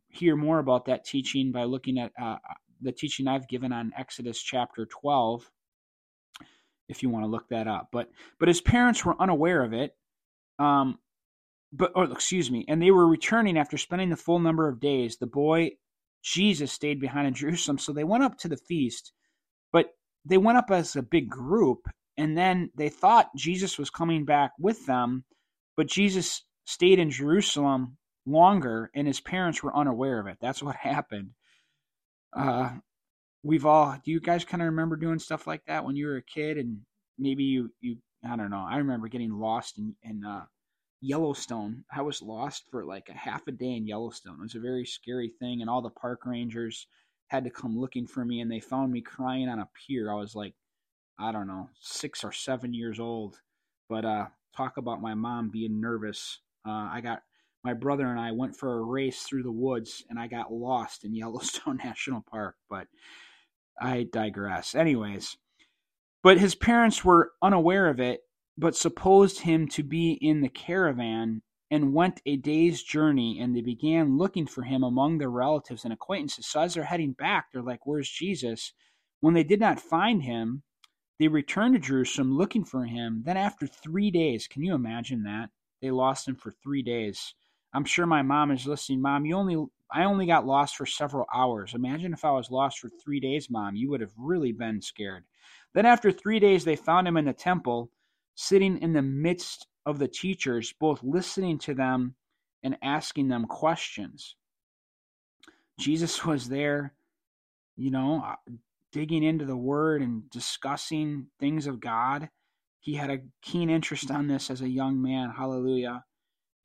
hear 0.08 0.36
more 0.36 0.58
about 0.58 0.86
that 0.86 1.04
teaching 1.04 1.52
by 1.52 1.64
looking 1.64 1.98
at 1.98 2.12
uh, 2.20 2.36
the 2.80 2.92
teaching 2.92 3.28
I've 3.28 3.48
given 3.48 3.72
on 3.72 3.92
Exodus 3.96 4.40
chapter 4.40 4.86
12, 4.86 5.50
if 6.88 7.02
you 7.02 7.10
want 7.10 7.24
to 7.24 7.28
look 7.28 7.48
that 7.50 7.68
up. 7.68 7.88
But 7.92 8.10
but 8.38 8.48
his 8.48 8.60
parents 8.60 9.04
were 9.04 9.20
unaware 9.20 9.62
of 9.62 9.72
it. 9.72 9.94
Um, 10.58 10.98
but 11.72 11.92
or 11.94 12.04
excuse 12.10 12.50
me, 12.50 12.64
and 12.68 12.82
they 12.82 12.90
were 12.90 13.06
returning 13.06 13.56
after 13.56 13.78
spending 13.78 14.10
the 14.10 14.16
full 14.16 14.38
number 14.38 14.68
of 14.68 14.80
days. 14.80 15.16
The 15.16 15.26
boy 15.26 15.72
Jesus 16.22 16.72
stayed 16.72 17.00
behind 17.00 17.26
in 17.28 17.34
Jerusalem, 17.42 17.78
so 17.78 17.92
they 17.92 18.04
went 18.04 18.24
up 18.24 18.38
to 18.38 18.48
the 18.48 18.56
feast, 18.56 19.12
but 19.72 19.94
they 20.24 20.38
went 20.38 20.58
up 20.58 20.70
as 20.70 20.96
a 20.96 21.02
big 21.02 21.28
group, 21.28 21.86
and 22.16 22.36
then 22.36 22.70
they 22.76 22.88
thought 22.88 23.34
Jesus 23.36 23.78
was 23.78 23.90
coming 23.90 24.24
back 24.24 24.52
with 24.58 24.84
them, 24.86 25.24
but 25.76 25.86
Jesus 25.86 26.42
stayed 26.70 26.98
in 27.00 27.10
Jerusalem 27.10 27.96
longer, 28.26 28.90
and 28.94 29.06
his 29.06 29.20
parents 29.20 29.62
were 29.62 29.76
unaware 29.76 30.20
of 30.20 30.26
it. 30.26 30.38
That's 30.40 30.62
what 30.62 30.76
happened. 30.76 31.30
Uh, 32.32 32.70
we've 33.42 33.66
all. 33.66 33.96
Do 34.04 34.10
you 34.10 34.20
guys 34.20 34.44
kind 34.44 34.62
of 34.62 34.66
remember 34.66 34.96
doing 34.96 35.18
stuff 35.18 35.46
like 35.46 35.64
that 35.66 35.84
when 35.84 35.96
you 35.96 36.06
were 36.06 36.16
a 36.16 36.22
kid, 36.22 36.58
and 36.58 36.80
maybe 37.18 37.44
you 37.44 37.70
you 37.80 37.96
I 38.24 38.36
don't 38.36 38.50
know. 38.50 38.66
I 38.68 38.76
remember 38.78 39.08
getting 39.08 39.32
lost 39.32 39.78
in 39.78 39.96
in 40.02 40.24
uh, 40.24 40.44
Yellowstone. 41.00 41.84
I 41.92 42.02
was 42.02 42.22
lost 42.22 42.64
for 42.70 42.84
like 42.84 43.08
a 43.08 43.18
half 43.18 43.46
a 43.48 43.52
day 43.52 43.74
in 43.76 43.86
Yellowstone. 43.86 44.36
It 44.38 44.42
was 44.42 44.54
a 44.54 44.60
very 44.60 44.86
scary 44.86 45.28
thing, 45.28 45.60
and 45.60 45.68
all 45.68 45.82
the 45.82 45.90
park 45.90 46.24
rangers 46.24 46.86
had 47.28 47.44
to 47.44 47.50
come 47.50 47.78
looking 47.78 48.06
for 48.06 48.24
me, 48.24 48.40
and 48.40 48.50
they 48.50 48.60
found 48.60 48.92
me 48.92 49.00
crying 49.00 49.48
on 49.48 49.58
a 49.58 49.68
pier. 49.74 50.12
I 50.12 50.16
was 50.16 50.34
like, 50.34 50.54
I 51.18 51.32
don't 51.32 51.46
know, 51.46 51.68
six 51.80 52.24
or 52.24 52.32
seven 52.32 52.74
years 52.74 53.00
old. 53.00 53.40
But 53.88 54.04
uh, 54.04 54.26
talk 54.56 54.76
about 54.76 55.02
my 55.02 55.14
mom 55.14 55.50
being 55.50 55.80
nervous. 55.80 56.40
Uh, 56.66 56.88
I 56.92 57.00
got 57.02 57.22
my 57.64 57.74
brother 57.74 58.06
and 58.06 58.18
I 58.18 58.32
went 58.32 58.56
for 58.56 58.78
a 58.78 58.82
race 58.82 59.22
through 59.22 59.42
the 59.42 59.52
woods, 59.52 60.04
and 60.08 60.18
I 60.18 60.26
got 60.26 60.52
lost 60.52 61.04
in 61.04 61.14
Yellowstone 61.14 61.78
National 61.82 62.24
Park. 62.30 62.56
But 62.68 62.86
I 63.80 64.06
digress. 64.12 64.74
Anyways, 64.74 65.36
but 66.22 66.38
his 66.38 66.54
parents 66.54 67.04
were 67.04 67.32
unaware 67.42 67.88
of 67.88 68.00
it 68.00 68.20
but 68.60 68.76
supposed 68.76 69.40
him 69.40 69.66
to 69.66 69.82
be 69.82 70.12
in 70.20 70.42
the 70.42 70.48
caravan 70.48 71.40
and 71.70 71.94
went 71.94 72.20
a 72.26 72.36
day's 72.36 72.82
journey 72.82 73.38
and 73.40 73.56
they 73.56 73.62
began 73.62 74.18
looking 74.18 74.46
for 74.46 74.62
him 74.62 74.82
among 74.82 75.16
their 75.16 75.30
relatives 75.30 75.84
and 75.84 75.92
acquaintances. 75.94 76.46
So 76.46 76.60
as 76.60 76.74
they're 76.74 76.84
heading 76.84 77.12
back, 77.12 77.46
they're 77.52 77.62
like, 77.62 77.86
Where's 77.86 78.10
Jesus? 78.10 78.74
When 79.20 79.34
they 79.34 79.44
did 79.44 79.60
not 79.60 79.80
find 79.80 80.22
him, 80.22 80.62
they 81.18 81.28
returned 81.28 81.74
to 81.74 81.80
Jerusalem 81.80 82.36
looking 82.36 82.64
for 82.64 82.84
him. 82.84 83.22
Then 83.24 83.36
after 83.36 83.66
three 83.66 84.10
days, 84.10 84.46
can 84.46 84.62
you 84.62 84.74
imagine 84.74 85.22
that? 85.22 85.50
They 85.80 85.90
lost 85.90 86.28
him 86.28 86.36
for 86.36 86.50
three 86.50 86.82
days. 86.82 87.34
I'm 87.72 87.84
sure 87.84 88.06
my 88.06 88.22
mom 88.22 88.50
is 88.50 88.66
listening. 88.66 89.00
Mom, 89.00 89.24
you 89.24 89.36
only 89.36 89.66
I 89.92 90.04
only 90.04 90.26
got 90.26 90.46
lost 90.46 90.76
for 90.76 90.86
several 90.86 91.26
hours. 91.34 91.74
Imagine 91.74 92.12
if 92.12 92.24
I 92.24 92.30
was 92.30 92.50
lost 92.50 92.78
for 92.78 92.88
three 92.88 93.20
days, 93.20 93.50
Mom. 93.50 93.74
You 93.74 93.90
would 93.90 94.00
have 94.00 94.12
really 94.16 94.52
been 94.52 94.80
scared. 94.80 95.24
Then 95.74 95.86
after 95.86 96.12
three 96.12 96.38
days 96.38 96.64
they 96.64 96.76
found 96.76 97.08
him 97.08 97.16
in 97.16 97.24
the 97.24 97.32
temple 97.32 97.90
sitting 98.34 98.78
in 98.78 98.92
the 98.92 99.02
midst 99.02 99.66
of 99.86 99.98
the 99.98 100.08
teachers, 100.08 100.72
both 100.78 101.02
listening 101.02 101.58
to 101.58 101.74
them 101.74 102.14
and 102.62 102.76
asking 102.82 103.28
them 103.28 103.46
questions. 103.46 104.36
Jesus 105.78 106.24
was 106.24 106.48
there, 106.48 106.94
you 107.76 107.90
know, 107.90 108.22
uh, 108.24 108.52
digging 108.92 109.22
into 109.22 109.44
the 109.44 109.56
word 109.56 110.02
and 110.02 110.28
discussing 110.30 111.26
things 111.38 111.66
of 111.66 111.80
God. 111.80 112.28
He 112.80 112.94
had 112.94 113.10
a 113.10 113.20
keen 113.42 113.68
interest 113.70 114.10
on 114.10 114.26
this 114.26 114.50
as 114.50 114.62
a 114.62 114.68
young 114.68 115.00
man. 115.00 115.30
Hallelujah. 115.30 116.04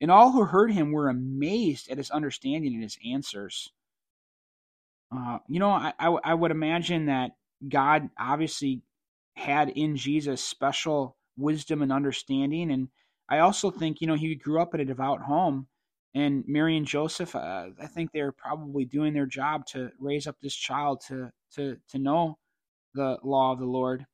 And 0.00 0.10
all 0.10 0.32
who 0.32 0.44
heard 0.44 0.72
him 0.72 0.92
were 0.92 1.08
amazed 1.08 1.90
at 1.90 1.98
his 1.98 2.10
understanding 2.10 2.74
and 2.74 2.82
his 2.82 2.98
answers. 3.06 3.70
Uh, 5.14 5.38
you 5.48 5.60
know, 5.60 5.70
I, 5.70 5.92
I, 5.98 6.34
would 6.34 6.50
imagine 6.50 7.06
that 7.06 7.32
God 7.66 8.10
obviously 8.18 8.82
had 9.36 9.68
in 9.70 9.96
Jesus 9.96 10.42
special 10.42 11.16
wisdom 11.36 11.80
and 11.80 11.92
understanding. 11.92 12.72
And 12.72 12.88
I 13.28 13.38
also 13.38 13.70
think, 13.70 14.00
you 14.00 14.06
know, 14.06 14.14
he 14.14 14.34
grew 14.34 14.60
up 14.60 14.74
in 14.74 14.80
a 14.80 14.84
devout 14.84 15.20
home. 15.22 15.68
And 16.14 16.44
Mary 16.46 16.76
and 16.76 16.86
Joseph, 16.86 17.36
uh, 17.36 17.68
I 17.80 17.86
think 17.86 18.10
they're 18.10 18.32
probably 18.32 18.84
doing 18.84 19.12
their 19.12 19.26
job 19.26 19.66
to 19.66 19.90
raise 20.00 20.26
up 20.26 20.36
this 20.40 20.56
child 20.56 21.02
to, 21.08 21.30
to, 21.54 21.76
to 21.90 21.98
know 21.98 22.38
the 22.94 23.18
law 23.22 23.52
of 23.52 23.58
the 23.58 23.66
Lord. 23.66 24.06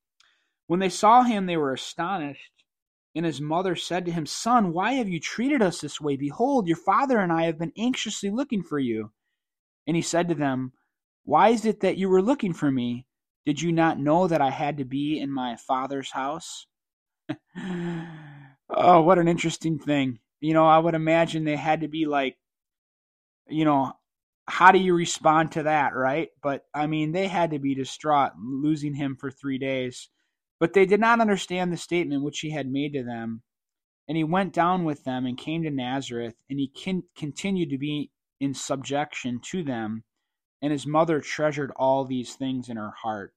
When 0.66 0.80
they 0.80 0.88
saw 0.88 1.22
him, 1.22 1.46
they 1.46 1.56
were 1.56 1.72
astonished. 1.72 2.52
And 3.14 3.26
his 3.26 3.40
mother 3.40 3.76
said 3.76 4.06
to 4.06 4.12
him, 4.12 4.24
Son, 4.24 4.72
why 4.72 4.92
have 4.94 5.08
you 5.08 5.20
treated 5.20 5.60
us 5.60 5.80
this 5.80 6.00
way? 6.00 6.16
Behold, 6.16 6.66
your 6.66 6.76
father 6.76 7.18
and 7.18 7.30
I 7.30 7.44
have 7.44 7.58
been 7.58 7.72
anxiously 7.76 8.30
looking 8.30 8.62
for 8.62 8.78
you. 8.78 9.12
And 9.86 9.96
he 9.96 10.02
said 10.02 10.28
to 10.28 10.34
them, 10.34 10.72
Why 11.24 11.50
is 11.50 11.66
it 11.66 11.80
that 11.80 11.98
you 11.98 12.08
were 12.08 12.22
looking 12.22 12.54
for 12.54 12.70
me? 12.70 13.06
Did 13.44 13.60
you 13.60 13.72
not 13.72 13.98
know 13.98 14.28
that 14.28 14.40
I 14.40 14.50
had 14.50 14.78
to 14.78 14.84
be 14.84 15.18
in 15.18 15.30
my 15.30 15.56
father's 15.56 16.12
house? 16.12 16.66
oh, 17.58 19.02
what 19.02 19.18
an 19.18 19.28
interesting 19.28 19.78
thing. 19.78 20.20
You 20.40 20.54
know, 20.54 20.66
I 20.66 20.78
would 20.78 20.94
imagine 20.94 21.44
they 21.44 21.56
had 21.56 21.80
to 21.82 21.88
be 21.88 22.06
like, 22.06 22.36
you 23.48 23.64
know, 23.64 23.92
how 24.46 24.72
do 24.72 24.78
you 24.78 24.94
respond 24.94 25.52
to 25.52 25.64
that, 25.64 25.94
right? 25.94 26.28
But 26.42 26.64
I 26.74 26.86
mean, 26.86 27.12
they 27.12 27.28
had 27.28 27.50
to 27.50 27.58
be 27.58 27.74
distraught 27.74 28.32
losing 28.38 28.94
him 28.94 29.16
for 29.20 29.30
three 29.30 29.58
days. 29.58 30.08
But 30.62 30.74
they 30.74 30.86
did 30.86 31.00
not 31.00 31.20
understand 31.20 31.72
the 31.72 31.76
statement 31.76 32.22
which 32.22 32.38
he 32.38 32.52
had 32.52 32.70
made 32.70 32.92
to 32.92 33.02
them. 33.02 33.42
And 34.06 34.16
he 34.16 34.22
went 34.22 34.52
down 34.52 34.84
with 34.84 35.02
them 35.02 35.26
and 35.26 35.36
came 35.36 35.64
to 35.64 35.70
Nazareth, 35.70 36.36
and 36.48 36.60
he 36.60 36.70
con- 36.84 37.02
continued 37.16 37.70
to 37.70 37.78
be 37.78 38.12
in 38.38 38.54
subjection 38.54 39.40
to 39.46 39.64
them. 39.64 40.04
And 40.62 40.70
his 40.70 40.86
mother 40.86 41.20
treasured 41.20 41.72
all 41.74 42.04
these 42.04 42.36
things 42.36 42.68
in 42.68 42.76
her 42.76 42.92
heart. 43.02 43.34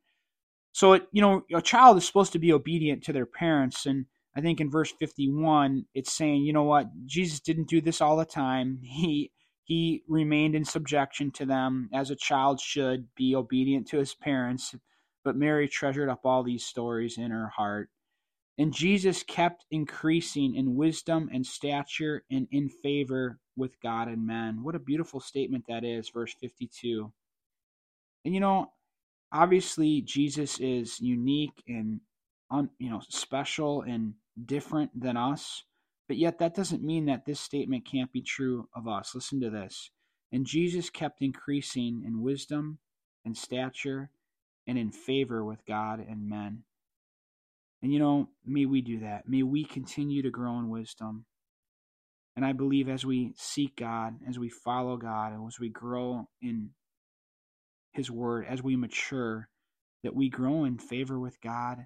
So, 0.71 0.93
it, 0.93 1.07
you 1.11 1.19
know, 1.19 1.41
a 1.51 1.63
child 1.63 1.97
is 1.97 2.05
supposed 2.05 2.31
to 2.33 2.37
be 2.37 2.53
obedient 2.53 3.03
to 3.05 3.13
their 3.13 3.25
parents. 3.25 3.87
And 3.87 4.05
I 4.37 4.41
think 4.41 4.61
in 4.61 4.69
verse 4.69 4.91
51, 4.91 5.85
it's 5.95 6.13
saying, 6.13 6.43
you 6.43 6.53
know 6.53 6.61
what? 6.61 6.89
Jesus 7.07 7.39
didn't 7.39 7.69
do 7.69 7.81
this 7.81 8.01
all 8.01 8.17
the 8.17 8.25
time. 8.25 8.81
He 8.83 9.31
he 9.63 10.03
remained 10.07 10.53
in 10.53 10.63
subjection 10.63 11.31
to 11.31 11.45
them 11.47 11.89
as 11.91 12.11
a 12.11 12.15
child 12.15 12.61
should 12.61 13.07
be 13.15 13.35
obedient 13.35 13.87
to 13.87 13.97
his 13.97 14.13
parents. 14.13 14.75
But 15.25 15.35
Mary 15.35 15.67
treasured 15.67 16.07
up 16.07 16.21
all 16.23 16.43
these 16.43 16.63
stories 16.63 17.17
in 17.17 17.31
her 17.31 17.49
heart. 17.49 17.89
And 18.57 18.73
Jesus 18.73 19.23
kept 19.23 19.65
increasing 19.71 20.55
in 20.55 20.75
wisdom 20.75 21.29
and 21.33 21.45
stature 21.45 22.23
and 22.31 22.47
in 22.51 22.69
favor 22.69 23.39
with 23.57 23.81
God 23.81 24.07
and 24.07 24.25
men. 24.25 24.63
What 24.63 24.75
a 24.75 24.79
beautiful 24.79 25.19
statement 25.19 25.65
that 25.67 25.83
is, 25.83 26.09
verse 26.09 26.33
52. 26.39 27.11
And 28.23 28.33
you 28.33 28.39
know, 28.39 28.71
obviously 29.31 30.01
Jesus 30.01 30.59
is 30.59 31.01
unique 31.01 31.63
and 31.67 31.99
un, 32.49 32.69
you 32.79 32.89
know, 32.89 33.01
special 33.09 33.81
and 33.81 34.13
different 34.45 34.97
than 34.99 35.17
us, 35.17 35.63
but 36.07 36.17
yet 36.17 36.39
that 36.39 36.55
doesn't 36.55 36.83
mean 36.83 37.05
that 37.07 37.25
this 37.25 37.39
statement 37.39 37.85
can't 37.89 38.11
be 38.13 38.21
true 38.21 38.69
of 38.75 38.87
us. 38.87 39.13
Listen 39.15 39.41
to 39.41 39.49
this. 39.49 39.91
And 40.31 40.45
Jesus 40.45 40.89
kept 40.89 41.21
increasing 41.21 42.03
in 42.05 42.21
wisdom 42.21 42.79
and 43.25 43.35
stature 43.35 44.11
and 44.67 44.77
in 44.77 44.91
favor 44.91 45.43
with 45.43 45.65
God 45.65 45.99
and 45.99 46.29
men. 46.29 46.63
And 47.81 47.93
you 47.93 47.99
know, 47.99 48.29
may 48.45 48.65
we 48.65 48.81
do 48.81 48.99
that. 48.99 49.27
May 49.27 49.43
we 49.43 49.63
continue 49.63 50.23
to 50.23 50.31
grow 50.31 50.57
in 50.59 50.69
wisdom. 50.69 51.25
And 52.35 52.45
I 52.45 52.51
believe 52.51 52.89
as 52.89 53.05
we 53.05 53.33
seek 53.37 53.77
God, 53.77 54.15
as 54.27 54.37
we 54.37 54.49
follow 54.49 54.97
God, 54.97 55.33
and 55.33 55.47
as 55.47 55.59
we 55.59 55.69
grow 55.69 56.27
in 56.41 56.71
His 57.93 58.11
Word, 58.11 58.45
as 58.49 58.61
we 58.61 58.75
mature, 58.75 59.47
that 60.03 60.15
we 60.15 60.29
grow 60.29 60.65
in 60.65 60.77
favor 60.77 61.19
with 61.19 61.39
God 61.41 61.85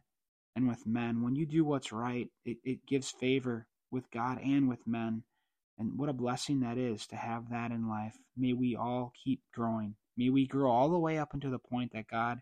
and 0.55 0.67
with 0.67 0.85
men. 0.87 1.21
When 1.21 1.35
you 1.35 1.45
do 1.45 1.63
what's 1.63 1.91
right, 1.91 2.27
it, 2.45 2.57
it 2.63 2.85
gives 2.87 3.11
favor 3.11 3.67
with 3.91 4.09
God 4.11 4.39
and 4.41 4.67
with 4.67 4.85
men. 4.87 5.23
And 5.77 5.97
what 5.97 6.09
a 6.09 6.13
blessing 6.13 6.61
that 6.61 6.77
is 6.77 7.07
to 7.07 7.15
have 7.15 7.49
that 7.51 7.71
in 7.71 7.87
life. 7.87 8.15
May 8.35 8.53
we 8.53 8.75
all 8.75 9.13
keep 9.23 9.41
growing. 9.53 9.95
May 10.17 10.29
we 10.29 10.47
grow 10.47 10.71
all 10.71 10.89
the 10.89 10.99
way 10.99 11.17
up 11.17 11.33
until 11.33 11.51
the 11.51 11.59
point 11.59 11.93
that 11.93 12.07
God 12.07 12.39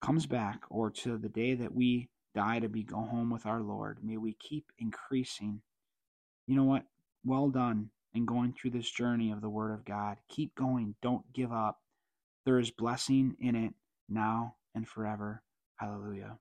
comes 0.00 0.26
back 0.26 0.62
or 0.70 0.90
to 0.90 1.18
the 1.18 1.28
day 1.28 1.54
that 1.54 1.74
we 1.74 2.08
die 2.34 2.58
to 2.60 2.68
be 2.68 2.82
go 2.82 3.00
home 3.00 3.30
with 3.30 3.46
our 3.46 3.60
Lord. 3.60 3.98
May 4.02 4.16
we 4.16 4.34
keep 4.34 4.72
increasing. 4.78 5.62
You 6.46 6.56
know 6.56 6.64
what? 6.64 6.84
Well 7.24 7.48
done 7.50 7.90
in 8.14 8.24
going 8.24 8.52
through 8.52 8.70
this 8.70 8.90
journey 8.90 9.30
of 9.30 9.40
the 9.40 9.48
Word 9.48 9.72
of 9.72 9.84
God. 9.84 10.18
Keep 10.28 10.54
going. 10.54 10.94
Don't 11.02 11.32
give 11.32 11.52
up. 11.52 11.80
There 12.44 12.58
is 12.58 12.70
blessing 12.70 13.36
in 13.40 13.54
it 13.54 13.74
now 14.08 14.56
and 14.74 14.88
forever. 14.88 15.42
Hallelujah. 15.76 16.38